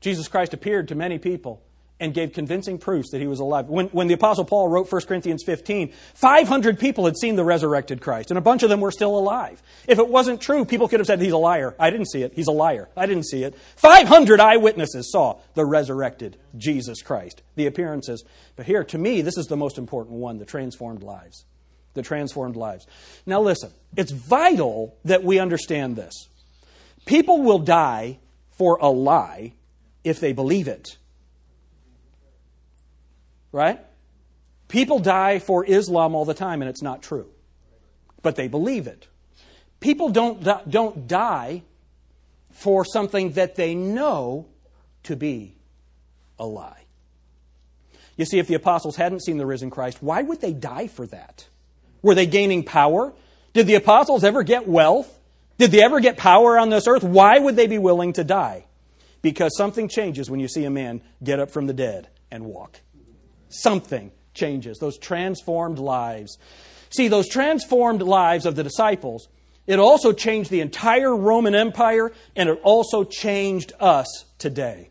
Jesus 0.00 0.26
Christ 0.26 0.54
appeared 0.54 0.88
to 0.88 0.94
many 0.94 1.18
people 1.18 1.62
and 2.00 2.14
gave 2.14 2.32
convincing 2.32 2.78
proofs 2.78 3.10
that 3.10 3.20
he 3.20 3.26
was 3.26 3.38
alive. 3.38 3.68
When, 3.68 3.88
when 3.88 4.06
the 4.06 4.14
Apostle 4.14 4.46
Paul 4.46 4.68
wrote 4.68 4.90
1 4.90 5.02
Corinthians 5.02 5.42
15, 5.44 5.92
500 6.14 6.78
people 6.78 7.04
had 7.04 7.18
seen 7.18 7.36
the 7.36 7.44
resurrected 7.44 8.00
Christ, 8.00 8.30
and 8.30 8.38
a 8.38 8.40
bunch 8.40 8.62
of 8.62 8.70
them 8.70 8.80
were 8.80 8.90
still 8.90 9.18
alive. 9.18 9.62
If 9.86 9.98
it 9.98 10.08
wasn't 10.08 10.40
true, 10.40 10.64
people 10.64 10.88
could 10.88 11.00
have 11.00 11.06
said, 11.06 11.20
He's 11.20 11.32
a 11.32 11.36
liar. 11.36 11.74
I 11.78 11.90
didn't 11.90 12.08
see 12.08 12.22
it. 12.22 12.32
He's 12.32 12.48
a 12.48 12.52
liar. 12.52 12.88
I 12.96 13.04
didn't 13.04 13.26
see 13.26 13.44
it. 13.44 13.54
500 13.76 14.40
eyewitnesses 14.40 15.12
saw 15.12 15.40
the 15.52 15.66
resurrected 15.66 16.38
Jesus 16.56 17.02
Christ, 17.02 17.42
the 17.54 17.66
appearances. 17.66 18.24
But 18.56 18.64
here, 18.64 18.82
to 18.84 18.96
me, 18.96 19.20
this 19.20 19.36
is 19.36 19.46
the 19.46 19.58
most 19.58 19.76
important 19.76 20.16
one 20.16 20.38
the 20.38 20.46
transformed 20.46 21.02
lives. 21.02 21.44
The 21.96 22.02
transformed 22.02 22.56
lives. 22.56 22.86
Now, 23.24 23.40
listen, 23.40 23.72
it's 23.96 24.12
vital 24.12 24.96
that 25.04 25.24
we 25.24 25.40
understand 25.40 25.96
this. 25.96 26.28
People 27.06 27.42
will 27.42 27.58
die 27.58 28.18
for 28.50 28.78
a 28.80 28.90
lie 28.90 29.54
if 30.04 30.20
they 30.20 30.32
believe 30.32 30.68
it. 30.68 30.98
Right? 33.50 33.80
People 34.68 34.98
die 34.98 35.38
for 35.38 35.64
Islam 35.64 36.14
all 36.14 36.26
the 36.26 36.34
time, 36.34 36.60
and 36.60 36.68
it's 36.68 36.82
not 36.82 37.02
true. 37.02 37.28
But 38.22 38.36
they 38.36 38.46
believe 38.46 38.86
it. 38.86 39.08
People 39.80 40.10
don't, 40.10 40.46
don't 40.68 41.08
die 41.08 41.62
for 42.50 42.84
something 42.84 43.32
that 43.32 43.56
they 43.56 43.74
know 43.74 44.46
to 45.04 45.16
be 45.16 45.56
a 46.38 46.44
lie. 46.44 46.82
You 48.16 48.26
see, 48.26 48.38
if 48.38 48.48
the 48.48 48.54
apostles 48.54 48.96
hadn't 48.96 49.22
seen 49.22 49.38
the 49.38 49.46
risen 49.46 49.70
Christ, 49.70 50.02
why 50.02 50.22
would 50.22 50.40
they 50.40 50.52
die 50.52 50.88
for 50.88 51.06
that? 51.06 51.48
Were 52.06 52.14
they 52.14 52.26
gaining 52.26 52.62
power? 52.62 53.12
Did 53.52 53.66
the 53.66 53.74
apostles 53.74 54.22
ever 54.22 54.42
get 54.42 54.68
wealth? 54.68 55.12
Did 55.58 55.72
they 55.72 55.82
ever 55.82 55.98
get 55.98 56.16
power 56.16 56.56
on 56.56 56.70
this 56.70 56.86
earth? 56.86 57.02
Why 57.02 57.38
would 57.38 57.56
they 57.56 57.66
be 57.66 57.78
willing 57.78 58.12
to 58.12 58.22
die? 58.22 58.66
Because 59.22 59.56
something 59.56 59.88
changes 59.88 60.30
when 60.30 60.38
you 60.38 60.46
see 60.46 60.64
a 60.64 60.70
man 60.70 61.02
get 61.24 61.40
up 61.40 61.50
from 61.50 61.66
the 61.66 61.72
dead 61.72 62.08
and 62.30 62.44
walk 62.44 62.80
something 63.48 64.12
changes, 64.34 64.78
those 64.78 64.98
transformed 64.98 65.80
lives. 65.80 66.38
See, 66.90 67.08
those 67.08 67.28
transformed 67.28 68.02
lives 68.02 68.46
of 68.46 68.54
the 68.54 68.62
disciples, 68.62 69.28
it 69.66 69.80
also 69.80 70.12
changed 70.12 70.50
the 70.50 70.60
entire 70.60 71.14
Roman 71.14 71.56
Empire, 71.56 72.12
and 72.36 72.48
it 72.48 72.60
also 72.62 73.02
changed 73.02 73.72
us 73.80 74.26
today. 74.38 74.90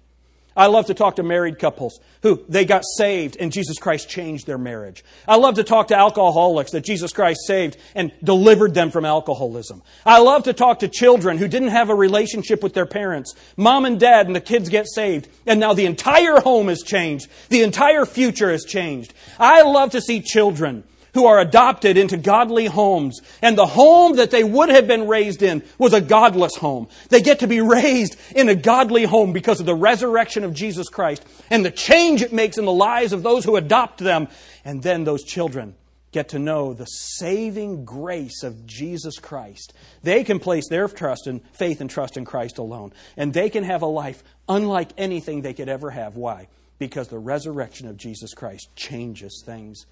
I 0.55 0.67
love 0.67 0.85
to 0.85 0.93
talk 0.93 1.17
to 1.17 1.23
married 1.23 1.59
couples 1.59 1.99
who 2.21 2.43
they 2.47 2.63
got 2.63 2.83
saved 2.97 3.35
and 3.39 3.51
Jesus 3.51 3.77
Christ 3.77 4.09
changed 4.09 4.47
their 4.47 4.57
marriage. 4.57 5.03
I 5.27 5.35
love 5.35 5.55
to 5.55 5.63
talk 5.63 5.89
to 5.89 5.97
alcoholics 5.97 6.71
that 6.71 6.85
Jesus 6.85 7.11
Christ 7.11 7.41
saved 7.45 7.77
and 7.93 8.11
delivered 8.23 8.73
them 8.73 8.89
from 8.89 9.03
alcoholism. 9.03 9.83
I 10.05 10.19
love 10.19 10.43
to 10.43 10.53
talk 10.53 10.79
to 10.79 10.87
children 10.87 11.37
who 11.37 11.47
didn't 11.47 11.69
have 11.69 11.89
a 11.89 11.95
relationship 11.95 12.63
with 12.63 12.73
their 12.73 12.85
parents. 12.85 13.35
Mom 13.57 13.85
and 13.85 13.99
dad 13.99 14.27
and 14.27 14.35
the 14.35 14.41
kids 14.41 14.69
get 14.69 14.87
saved 14.87 15.27
and 15.45 15.59
now 15.59 15.73
the 15.73 15.85
entire 15.85 16.39
home 16.39 16.69
is 16.69 16.83
changed. 16.83 17.27
The 17.49 17.63
entire 17.63 18.05
future 18.05 18.49
is 18.49 18.63
changed. 18.63 19.13
I 19.37 19.63
love 19.63 19.91
to 19.91 20.01
see 20.01 20.21
children 20.21 20.85
who 21.15 21.25
are 21.25 21.39
adopted 21.39 21.97
into 21.97 22.17
godly 22.17 22.65
homes. 22.65 23.21
And 23.41 23.57
the 23.57 23.65
home 23.65 24.17
that 24.17 24.31
they 24.31 24.43
would 24.43 24.69
have 24.69 24.85
been 24.85 25.07
raised 25.07 25.41
in 25.41 25.63
was 25.79 25.93
a 25.93 26.01
godless 26.01 26.55
home. 26.57 26.89
They 27.09 27.21
get 27.21 27.39
to 27.39 27.47
be 27.47 27.61
raised 27.61 28.17
in 28.35 28.49
a 28.49 28.55
godly 28.55 29.05
home 29.05 29.31
because 29.31 29.61
of 29.61 29.65
the 29.65 29.73
resurrection 29.73 30.43
of 30.43 30.53
Jesus 30.53 30.89
Christ 30.89 31.25
and 31.49 31.65
the 31.65 31.71
change 31.71 32.21
it 32.21 32.33
makes 32.33 32.57
in 32.57 32.65
the 32.65 32.71
lives 32.71 33.13
of 33.13 33.23
those 33.23 33.45
who 33.45 33.55
adopt 33.55 33.99
them. 33.99 34.27
And 34.65 34.83
then 34.83 35.05
those 35.05 35.23
children 35.23 35.75
get 36.11 36.29
to 36.29 36.39
know 36.39 36.73
the 36.73 36.85
saving 36.85 37.85
grace 37.85 38.43
of 38.43 38.65
Jesus 38.65 39.17
Christ. 39.17 39.73
They 40.03 40.25
can 40.25 40.39
place 40.39 40.67
their 40.69 40.89
trust 40.89 41.27
and 41.27 41.41
faith 41.53 41.79
and 41.79 41.89
trust 41.89 42.17
in 42.17 42.25
Christ 42.25 42.57
alone. 42.57 42.91
And 43.15 43.33
they 43.33 43.49
can 43.49 43.63
have 43.63 43.83
a 43.83 43.87
life 43.87 44.21
unlike 44.49 44.89
anything 44.97 45.41
they 45.41 45.53
could 45.53 45.69
ever 45.69 45.91
have. 45.91 46.17
Why? 46.17 46.49
Because 46.77 47.07
the 47.07 47.19
resurrection 47.19 47.87
of 47.87 47.95
Jesus 47.95 48.33
Christ 48.33 48.67
changes 48.75 49.41
things. 49.45 49.85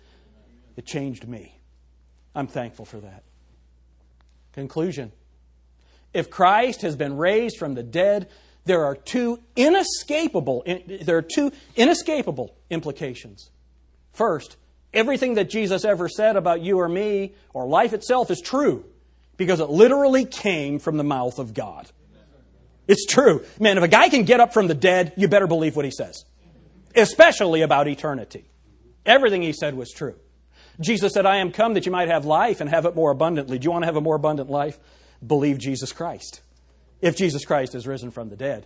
It 0.76 0.86
changed 0.86 1.28
me. 1.28 1.60
I'm 2.36 2.48
thankful 2.48 2.86
for 2.86 3.00
that. 3.00 3.24
Conclusion 4.54 5.12
If 6.14 6.30
Christ 6.30 6.82
has 6.82 6.96
been 6.96 7.18
raised 7.18 7.58
from 7.58 7.76
the 7.76 7.84
dead, 7.84 8.30
there 8.66 8.86
are 8.86 8.96
two 8.96 9.40
inescapable 9.56 10.64
there 11.02 11.18
are 11.18 11.22
two 11.24 11.52
inescapable 11.76 12.56
implications. 12.70 13.50
First, 14.14 14.58
everything 14.94 15.36
that 15.36 15.50
Jesus 15.50 15.86
ever 15.86 16.08
said 16.08 16.36
about 16.36 16.62
you 16.62 16.80
or 16.80 16.88
me 16.88 17.34
or 17.54 17.68
life 17.68 17.94
itself 17.94 18.32
is 18.32 18.40
true 18.40 18.86
because 19.38 19.60
it 19.60 19.70
literally 19.70 20.26
came 20.26 20.80
from 20.80 20.98
the 20.98 21.04
mouth 21.04 21.40
of 21.40 21.54
God. 21.54 21.90
It's 22.88 23.06
true. 23.06 23.44
Man, 23.60 23.78
if 23.78 23.84
a 23.84 23.88
guy 23.88 24.10
can 24.10 24.24
get 24.24 24.40
up 24.40 24.54
from 24.54 24.68
the 24.68 24.76
dead, 24.76 25.14
you 25.16 25.28
better 25.28 25.48
believe 25.48 25.76
what 25.76 25.86
he 25.86 25.92
says, 25.92 26.26
especially 26.96 27.62
about 27.62 27.88
eternity. 27.88 28.46
Everything 29.06 29.42
he 29.42 29.54
said 29.54 29.76
was 29.76 29.92
true. 29.92 30.16
Jesus 30.80 31.14
said, 31.14 31.26
I 31.26 31.38
am 31.38 31.52
come 31.52 31.74
that 31.76 31.86
you 31.86 31.92
might 31.92 32.10
have 32.10 32.26
life 32.26 32.62
and 32.62 32.70
have 32.70 32.86
it 32.86 32.96
more 32.96 33.12
abundantly. 33.12 33.60
Do 33.60 33.66
you 33.66 33.72
want 33.72 33.84
to 33.84 33.88
have 33.88 33.96
a 33.96 34.02
more 34.02 34.16
abundant 34.16 34.50
life? 34.50 34.80
Believe 35.26 35.58
Jesus 35.60 35.92
Christ. 35.92 36.42
If 37.02 37.16
Jesus 37.16 37.46
Christ 37.46 37.76
is 37.76 37.86
risen 37.86 38.12
from 38.12 38.30
the 38.30 38.36
dead. 38.36 38.66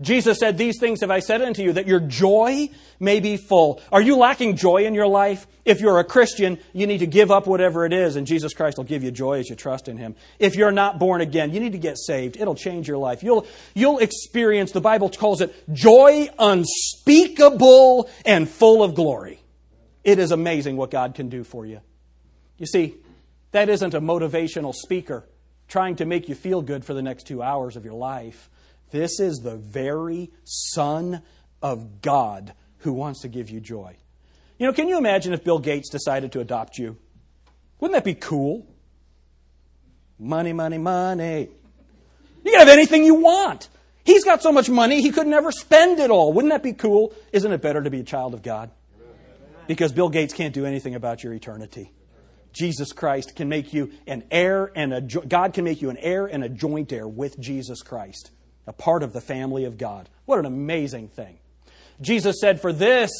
Jesus 0.00 0.38
said, 0.38 0.58
These 0.58 0.80
things 0.80 1.00
have 1.02 1.10
I 1.10 1.20
said 1.20 1.40
unto 1.40 1.62
you, 1.62 1.72
that 1.74 1.86
your 1.86 2.00
joy 2.00 2.68
may 2.98 3.20
be 3.20 3.36
full. 3.36 3.80
Are 3.92 4.02
you 4.02 4.16
lacking 4.16 4.56
joy 4.56 4.86
in 4.86 4.94
your 4.94 5.06
life? 5.06 5.46
If 5.64 5.80
you're 5.80 6.00
a 6.00 6.04
Christian, 6.04 6.58
you 6.72 6.86
need 6.86 6.98
to 6.98 7.06
give 7.06 7.30
up 7.30 7.46
whatever 7.46 7.86
it 7.86 7.92
is, 7.92 8.16
and 8.16 8.26
Jesus 8.26 8.52
Christ 8.54 8.76
will 8.76 8.84
give 8.84 9.04
you 9.04 9.10
joy 9.10 9.38
as 9.38 9.48
you 9.48 9.54
trust 9.54 9.88
in 9.88 9.96
Him. 9.96 10.16
If 10.38 10.56
you're 10.56 10.72
not 10.72 10.98
born 10.98 11.20
again, 11.20 11.52
you 11.54 11.60
need 11.60 11.72
to 11.72 11.78
get 11.78 11.96
saved. 11.96 12.36
It'll 12.36 12.56
change 12.56 12.88
your 12.88 12.98
life. 12.98 13.22
You'll, 13.22 13.46
you'll 13.72 13.98
experience, 13.98 14.72
the 14.72 14.80
Bible 14.80 15.08
calls 15.08 15.40
it, 15.40 15.54
joy 15.72 16.28
unspeakable 16.38 18.10
and 18.26 18.48
full 18.48 18.82
of 18.82 18.94
glory. 18.94 19.40
It 20.04 20.18
is 20.18 20.30
amazing 20.30 20.76
what 20.76 20.90
God 20.90 21.14
can 21.14 21.28
do 21.28 21.42
for 21.42 21.64
you. 21.64 21.80
You 22.58 22.66
see, 22.66 22.96
that 23.52 23.68
isn't 23.68 23.94
a 23.94 24.00
motivational 24.00 24.74
speaker 24.74 25.26
trying 25.66 25.96
to 25.96 26.04
make 26.04 26.28
you 26.28 26.34
feel 26.34 26.62
good 26.62 26.84
for 26.84 26.94
the 26.94 27.02
next 27.02 27.26
two 27.26 27.42
hours 27.42 27.76
of 27.76 27.84
your 27.84 27.94
life. 27.94 28.50
This 28.90 29.18
is 29.18 29.38
the 29.38 29.56
very 29.56 30.30
Son 30.44 31.22
of 31.62 32.02
God 32.02 32.52
who 32.78 32.92
wants 32.92 33.22
to 33.22 33.28
give 33.28 33.48
you 33.50 33.60
joy. 33.60 33.96
You 34.58 34.66
know, 34.66 34.72
can 34.72 34.88
you 34.88 34.98
imagine 34.98 35.32
if 35.32 35.42
Bill 35.42 35.58
Gates 35.58 35.88
decided 35.88 36.32
to 36.32 36.40
adopt 36.40 36.78
you? 36.78 36.96
Wouldn't 37.80 37.96
that 37.96 38.04
be 38.04 38.14
cool? 38.14 38.66
Money, 40.18 40.52
money, 40.52 40.78
money. 40.78 41.48
You 42.44 42.50
can 42.50 42.60
have 42.60 42.68
anything 42.68 43.04
you 43.04 43.14
want. 43.14 43.68
He's 44.04 44.22
got 44.22 44.42
so 44.42 44.52
much 44.52 44.68
money, 44.68 45.00
he 45.00 45.10
could 45.10 45.26
never 45.26 45.50
spend 45.50 45.98
it 45.98 46.10
all. 46.10 46.32
Wouldn't 46.32 46.52
that 46.52 46.62
be 46.62 46.74
cool? 46.74 47.14
Isn't 47.32 47.50
it 47.50 47.62
better 47.62 47.82
to 47.82 47.90
be 47.90 48.00
a 48.00 48.04
child 48.04 48.34
of 48.34 48.42
God? 48.42 48.70
Because 49.66 49.92
Bill 49.92 50.08
Gates 50.08 50.34
can't 50.34 50.54
do 50.54 50.66
anything 50.66 50.94
about 50.94 51.22
your 51.22 51.32
eternity. 51.32 51.92
Jesus 52.52 52.92
Christ 52.92 53.34
can 53.34 53.48
make 53.48 53.72
you 53.72 53.90
an 54.06 54.24
heir 54.30 54.70
and 54.74 54.94
a 54.94 55.00
God 55.00 55.52
can 55.52 55.64
make 55.64 55.82
you 55.82 55.90
an 55.90 55.96
heir 55.98 56.26
and 56.26 56.44
a 56.44 56.48
joint 56.48 56.92
heir 56.92 57.06
with 57.06 57.38
Jesus 57.38 57.82
Christ, 57.82 58.30
a 58.66 58.72
part 58.72 59.02
of 59.02 59.12
the 59.12 59.20
family 59.20 59.64
of 59.64 59.76
God. 59.76 60.08
What 60.24 60.38
an 60.38 60.46
amazing 60.46 61.08
thing. 61.08 61.38
Jesus 62.00 62.40
said, 62.40 62.60
"For 62.60 62.72
this 62.72 63.10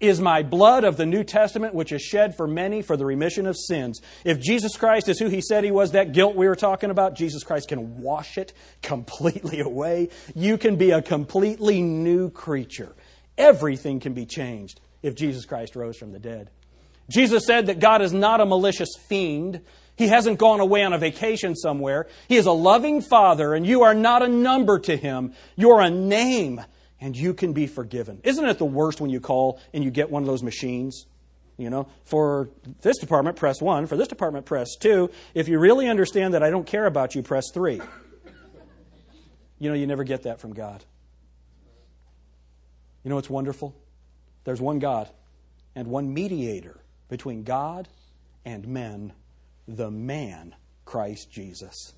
is 0.00 0.20
my 0.20 0.42
blood 0.42 0.82
of 0.82 0.96
the 0.96 1.06
New 1.06 1.22
Testament, 1.22 1.74
which 1.74 1.92
is 1.92 2.02
shed 2.02 2.34
for 2.34 2.48
many 2.48 2.80
for 2.82 2.96
the 2.96 3.04
remission 3.04 3.46
of 3.46 3.56
sins. 3.56 4.00
If 4.24 4.40
Jesus 4.40 4.76
Christ 4.76 5.08
is 5.08 5.18
who 5.18 5.28
he 5.28 5.42
said 5.42 5.62
he 5.62 5.70
was, 5.70 5.92
that 5.92 6.12
guilt 6.12 6.34
we 6.34 6.48
were 6.48 6.56
talking 6.56 6.90
about, 6.90 7.14
Jesus 7.14 7.44
Christ 7.44 7.68
can 7.68 8.00
wash 8.00 8.38
it 8.38 8.54
completely 8.82 9.60
away. 9.70 10.08
You 10.34 10.56
can 10.56 10.76
be 10.76 10.90
a 10.90 11.02
completely 11.02 11.82
new 11.82 12.30
creature. 12.30 12.96
Everything 13.36 14.00
can 14.00 14.14
be 14.14 14.26
changed 14.26 14.80
if 15.02 15.14
Jesus 15.14 15.44
Christ 15.44 15.76
rose 15.76 15.96
from 15.96 16.12
the 16.12 16.18
dead. 16.18 16.50
Jesus 17.08 17.44
said 17.44 17.66
that 17.66 17.80
God 17.80 18.02
is 18.02 18.12
not 18.12 18.40
a 18.40 18.46
malicious 18.46 18.90
fiend. 19.08 19.62
He 19.96 20.08
hasn't 20.08 20.38
gone 20.38 20.60
away 20.60 20.82
on 20.84 20.92
a 20.92 20.98
vacation 20.98 21.56
somewhere. 21.56 22.06
He 22.28 22.36
is 22.36 22.46
a 22.46 22.52
loving 22.52 23.02
Father, 23.02 23.54
and 23.54 23.66
you 23.66 23.82
are 23.82 23.94
not 23.94 24.22
a 24.22 24.28
number 24.28 24.78
to 24.80 24.96
Him. 24.96 25.34
You're 25.56 25.80
a 25.80 25.90
name 25.90 26.62
and 27.00 27.16
you 27.16 27.34
can 27.34 27.52
be 27.52 27.66
forgiven. 27.66 28.20
Isn't 28.24 28.44
it 28.44 28.58
the 28.58 28.64
worst 28.64 29.00
when 29.00 29.10
you 29.10 29.20
call 29.20 29.58
and 29.72 29.82
you 29.82 29.90
get 29.90 30.10
one 30.10 30.22
of 30.22 30.26
those 30.26 30.42
machines? 30.42 31.06
You 31.56 31.68
know, 31.68 31.88
for 32.04 32.48
this 32.80 32.98
department, 32.98 33.36
press 33.36 33.60
one. 33.60 33.86
For 33.86 33.96
this 33.96 34.08
department, 34.08 34.46
press 34.46 34.76
two. 34.76 35.10
If 35.34 35.48
you 35.48 35.58
really 35.58 35.88
understand 35.88 36.34
that 36.34 36.42
I 36.42 36.50
don't 36.50 36.66
care 36.66 36.86
about 36.86 37.14
you, 37.14 37.22
press 37.22 37.50
three. 37.52 37.80
You 39.58 39.68
know, 39.68 39.74
you 39.74 39.86
never 39.86 40.04
get 40.04 40.22
that 40.22 40.40
from 40.40 40.54
God. 40.54 40.84
You 43.04 43.10
know 43.10 43.16
what's 43.16 43.28
wonderful? 43.28 43.74
There's 44.44 44.60
one 44.60 44.78
God 44.78 45.08
and 45.74 45.88
one 45.88 46.12
mediator 46.12 46.80
between 47.08 47.42
God 47.42 47.88
and 48.44 48.66
men, 48.68 49.12
the 49.68 49.90
man, 49.90 50.54
Christ 50.84 51.30
Jesus. 51.30 51.92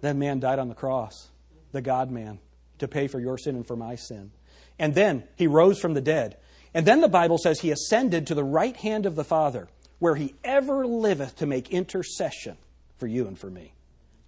That 0.00 0.16
man 0.16 0.40
died 0.40 0.58
on 0.58 0.68
the 0.68 0.74
cross, 0.74 1.30
the 1.70 1.80
God 1.80 2.10
man 2.10 2.40
to 2.78 2.88
pay 2.88 3.06
for 3.06 3.20
your 3.20 3.38
sin 3.38 3.54
and 3.54 3.66
for 3.66 3.76
my 3.76 3.94
sin. 3.94 4.32
And 4.78 4.94
then 4.94 5.24
he 5.36 5.46
rose 5.46 5.78
from 5.78 5.94
the 5.94 6.00
dead. 6.00 6.36
And 6.74 6.84
then 6.86 7.00
the 7.00 7.08
Bible 7.08 7.38
says 7.38 7.60
he 7.60 7.70
ascended 7.70 8.26
to 8.26 8.34
the 8.34 8.44
right 8.44 8.76
hand 8.76 9.06
of 9.06 9.14
the 9.14 9.24
Father, 9.24 9.68
where 9.98 10.16
he 10.16 10.34
ever 10.42 10.84
liveth 10.84 11.36
to 11.36 11.46
make 11.46 11.70
intercession 11.70 12.56
for 12.96 13.06
you 13.06 13.28
and 13.28 13.38
for 13.38 13.48
me. 13.48 13.74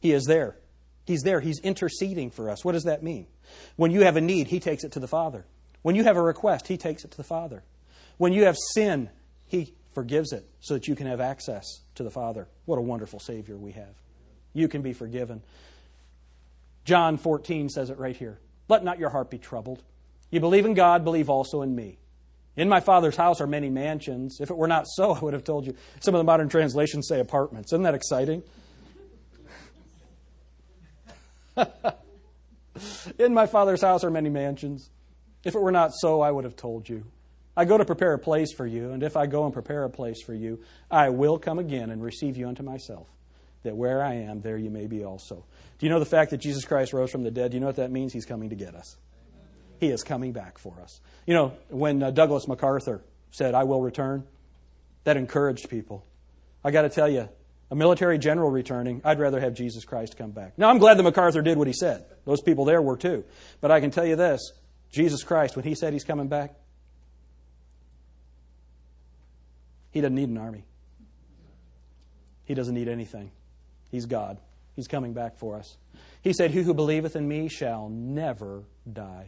He 0.01 0.13
is 0.13 0.25
there. 0.25 0.57
He's 1.05 1.23
there. 1.23 1.41
He's 1.41 1.59
interceding 1.61 2.31
for 2.31 2.49
us. 2.49 2.65
What 2.65 2.73
does 2.73 2.85
that 2.85 3.03
mean? 3.03 3.27
When 3.77 3.91
you 3.91 4.03
have 4.03 4.17
a 4.17 4.21
need, 4.21 4.47
he 4.47 4.61
takes 4.61 4.85
it 4.85 4.93
to 4.93 5.01
the 5.01 5.09
Father. 5.09 5.45
When 5.85 5.95
you 5.97 6.05
have 6.05 6.17
a 6.17 6.23
request, 6.23 6.67
he 6.67 6.79
takes 6.79 7.05
it 7.05 7.11
to 7.11 7.17
the 7.19 7.23
Father. 7.23 7.63
When 8.17 8.33
you 8.33 8.45
have 8.45 8.57
sin, 8.73 9.11
he 9.47 9.75
forgives 9.93 10.33
it 10.33 10.49
so 10.61 10.73
that 10.73 10.89
you 10.89 10.97
can 10.97 11.07
have 11.07 11.21
access 11.21 11.67
to 11.97 12.03
the 12.03 12.11
Father. 12.11 12.49
What 12.65 12.79
a 12.79 12.81
wonderful 12.81 13.21
Savior 13.21 13.59
we 13.59 13.73
have. 13.73 13.95
You 14.55 14.67
can 14.67 14.81
be 14.81 14.95
forgiven. 14.95 15.43
John 16.87 17.19
14 17.19 17.69
says 17.69 17.91
it 17.91 17.99
right 17.99 18.17
here. 18.17 18.39
Let 18.67 18.83
not 18.83 18.99
your 18.99 19.11
heart 19.11 19.29
be 19.31 19.37
troubled. 19.37 19.83
You 20.31 20.41
believe 20.41 20.65
in 20.65 20.73
God, 20.73 21.05
believe 21.05 21.29
also 21.29 21.61
in 21.61 21.77
me. 21.77 21.99
In 22.57 22.67
my 22.67 22.81
Father's 22.81 23.17
house 23.17 23.43
are 23.43 23.47
many 23.47 23.69
mansions. 23.69 24.41
If 24.41 24.49
it 24.49 24.57
were 24.57 24.67
not 24.67 24.87
so, 24.89 25.13
I 25.15 25.21
would 25.21 25.35
have 25.35 25.45
told 25.45 25.67
you. 25.67 25.77
Some 26.01 26.15
of 26.15 26.19
the 26.19 26.25
modern 26.25 26.49
translations 26.49 27.09
say 27.09 27.21
apartments. 27.21 27.75
Isn't 27.75 27.83
that 27.83 27.95
exciting? 27.95 28.43
In 33.19 33.35
my 33.35 33.47
Father's 33.47 33.83
house 33.83 34.03
are 34.03 34.11
many 34.11 34.31
mansions. 34.31 34.89
If 35.45 35.55
it 35.55 35.61
were 35.61 35.73
not 35.73 35.93
so, 35.95 36.21
I 36.21 36.31
would 36.31 36.45
have 36.45 36.57
told 36.57 36.89
you. 36.89 37.05
I 37.57 37.65
go 37.65 37.79
to 37.79 37.85
prepare 37.85 38.15
a 38.15 38.19
place 38.19 38.53
for 38.53 38.67
you, 38.67 38.91
and 38.91 39.03
if 39.03 39.17
I 39.17 39.27
go 39.27 39.45
and 39.45 39.53
prepare 39.53 39.85
a 39.85 39.91
place 39.91 40.21
for 40.23 40.35
you, 40.35 40.61
I 40.91 41.11
will 41.11 41.39
come 41.39 41.59
again 41.59 41.91
and 41.91 42.03
receive 42.03 42.37
you 42.37 42.49
unto 42.49 42.63
myself, 42.65 43.07
that 43.63 43.77
where 43.77 44.03
I 44.03 44.15
am, 44.15 44.41
there 44.41 44.59
you 44.59 44.71
may 44.71 44.87
be 44.87 45.05
also. 45.05 45.45
Do 45.79 45.87
you 45.87 45.91
know 45.91 46.01
the 46.01 46.07
fact 46.07 46.31
that 46.31 46.39
Jesus 46.39 46.65
Christ 46.65 46.93
rose 46.93 47.11
from 47.11 47.23
the 47.23 47.31
dead? 47.31 47.53
Do 47.53 47.57
you 47.57 47.61
know 47.61 47.67
what 47.67 47.77
that 47.77 47.93
means? 47.93 48.13
He's 48.13 48.25
coming 48.25 48.51
to 48.51 48.57
get 48.57 48.75
us. 48.75 48.97
He 49.79 49.89
is 49.89 50.03
coming 50.03 50.33
back 50.33 50.59
for 50.59 50.81
us. 50.83 51.01
You 51.27 51.35
know, 51.35 51.53
when 51.69 52.03
uh, 52.03 52.11
Douglas 52.11 52.49
MacArthur 52.49 53.03
said, 53.31 53.55
I 53.55 53.65
will 53.65 53.83
return, 53.83 54.25
that 55.05 55.17
encouraged 55.17 55.69
people. 55.69 56.05
I 56.65 56.71
got 56.71 56.83
to 56.83 56.89
tell 56.89 57.09
you, 57.09 57.29
a 57.71 57.77
military 57.77 58.19
general 58.19 58.51
returning, 58.51 59.01
I'd 59.05 59.19
rather 59.19 59.41
have 59.41 59.55
Jesus 59.55 59.85
Christ 59.85 60.17
come 60.17 60.31
back. 60.31 60.59
Now, 60.59 60.71
I'm 60.71 60.79
glad 60.79 60.99
that 60.99 61.03
MacArthur 61.03 61.43
did 61.43 61.59
what 61.59 61.67
he 61.67 61.73
said. 61.73 62.05
Those 62.25 62.41
people 62.41 62.65
there 62.65 62.81
were 62.81 62.97
too. 62.97 63.25
But 63.61 63.71
I 63.71 63.81
can 63.81 63.91
tell 63.91 64.07
you 64.07 64.17
this 64.17 64.53
Jesus 64.95 65.25
Christ, 65.25 65.57
when 65.57 65.65
he 65.65 65.75
said 65.75 65.93
he's 65.93 66.05
coming 66.05 66.29
back, 66.29 66.55
he 69.91 70.01
doesn't 70.01 70.15
need 70.15 70.29
an 70.29 70.39
army, 70.39 70.65
he 72.45 72.55
doesn't 72.55 72.75
need 72.75 72.89
anything. 72.89 73.31
He's 73.91 74.07
God. 74.07 74.39
He's 74.75 74.89
coming 74.89 75.13
back 75.13 75.39
for 75.39 75.57
us. 75.57 75.77
He 76.23 76.33
said, 76.33 76.51
He 76.51 76.63
who 76.63 76.75
believeth 76.75 77.15
in 77.15 77.29
me 77.29 77.49
shall 77.49 77.89
never 77.89 78.65
die. 78.93 79.27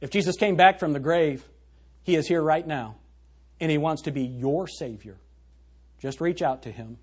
If 0.00 0.10
Jesus 0.10 0.36
came 0.36 0.56
back 0.56 0.80
from 0.80 0.94
the 0.94 1.00
grave, 1.00 1.44
He 2.02 2.16
is 2.16 2.26
here 2.26 2.42
right 2.42 2.66
now, 2.66 2.96
and 3.60 3.70
He 3.70 3.76
wants 3.76 4.02
to 4.02 4.10
be 4.10 4.22
your 4.22 4.66
Savior. 4.68 5.18
Just 6.00 6.20
reach 6.22 6.40
out 6.40 6.62
to 6.62 6.72
Him. 6.72 6.96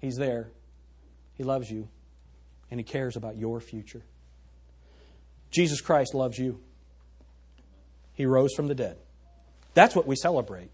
He's 0.00 0.16
there. 0.16 0.48
He 1.34 1.44
loves 1.44 1.70
you, 1.70 1.88
and 2.70 2.80
He 2.80 2.84
cares 2.84 3.16
about 3.16 3.36
your 3.36 3.60
future. 3.60 4.02
Jesus 5.52 5.80
Christ 5.80 6.14
loves 6.14 6.38
you. 6.38 6.60
He 8.14 8.26
rose 8.26 8.52
from 8.54 8.66
the 8.66 8.74
dead. 8.74 8.98
That's 9.74 9.94
what 9.94 10.06
we 10.06 10.16
celebrate. 10.16 10.70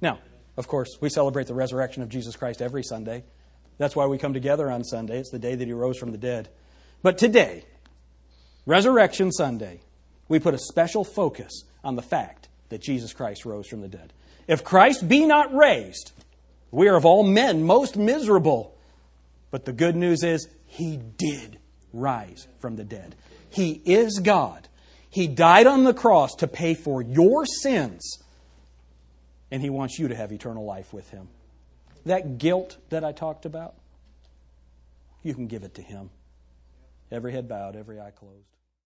Now, 0.00 0.18
of 0.56 0.66
course, 0.66 0.96
we 1.00 1.10
celebrate 1.10 1.46
the 1.46 1.54
resurrection 1.54 2.02
of 2.02 2.08
Jesus 2.08 2.36
Christ 2.36 2.62
every 2.62 2.82
Sunday. 2.82 3.24
That's 3.78 3.94
why 3.94 4.06
we 4.06 4.18
come 4.18 4.32
together 4.32 4.70
on 4.70 4.84
Sunday. 4.84 5.18
It's 5.18 5.30
the 5.30 5.38
day 5.38 5.54
that 5.54 5.66
he 5.66 5.72
rose 5.72 5.98
from 5.98 6.12
the 6.12 6.18
dead. 6.18 6.48
But 7.02 7.18
today, 7.18 7.64
Resurrection 8.66 9.32
Sunday, 9.32 9.80
we 10.28 10.38
put 10.38 10.54
a 10.54 10.58
special 10.58 11.04
focus 11.04 11.64
on 11.82 11.96
the 11.96 12.02
fact 12.02 12.48
that 12.68 12.80
Jesus 12.80 13.12
Christ 13.12 13.44
rose 13.44 13.66
from 13.66 13.80
the 13.80 13.88
dead. 13.88 14.12
If 14.46 14.64
Christ 14.64 15.08
be 15.08 15.24
not 15.24 15.54
raised, 15.54 16.12
we 16.70 16.88
are 16.88 16.96
of 16.96 17.04
all 17.04 17.22
men 17.22 17.64
most 17.64 17.96
miserable. 17.96 18.76
But 19.50 19.64
the 19.64 19.72
good 19.72 19.96
news 19.96 20.22
is, 20.22 20.46
he 20.66 20.96
did 20.96 21.58
rise 21.92 22.46
from 22.58 22.76
the 22.76 22.84
dead. 22.84 23.16
He 23.50 23.82
is 23.84 24.20
God. 24.20 24.68
He 25.08 25.26
died 25.26 25.66
on 25.66 25.84
the 25.84 25.94
cross 25.94 26.36
to 26.36 26.46
pay 26.46 26.74
for 26.74 27.02
your 27.02 27.44
sins, 27.44 28.18
and 29.50 29.60
he 29.60 29.70
wants 29.70 29.98
you 29.98 30.08
to 30.08 30.14
have 30.14 30.32
eternal 30.32 30.64
life 30.64 30.92
with 30.92 31.10
him. 31.10 31.28
That 32.06 32.38
guilt 32.38 32.78
that 32.88 33.04
I 33.04 33.12
talked 33.12 33.44
about, 33.44 33.74
you 35.22 35.34
can 35.34 35.46
give 35.46 35.64
it 35.64 35.74
to 35.74 35.82
Him. 35.82 36.10
Every 37.10 37.32
head 37.32 37.48
bowed, 37.48 37.76
every 37.76 38.00
eye 38.00 38.12
closed. 38.12 38.59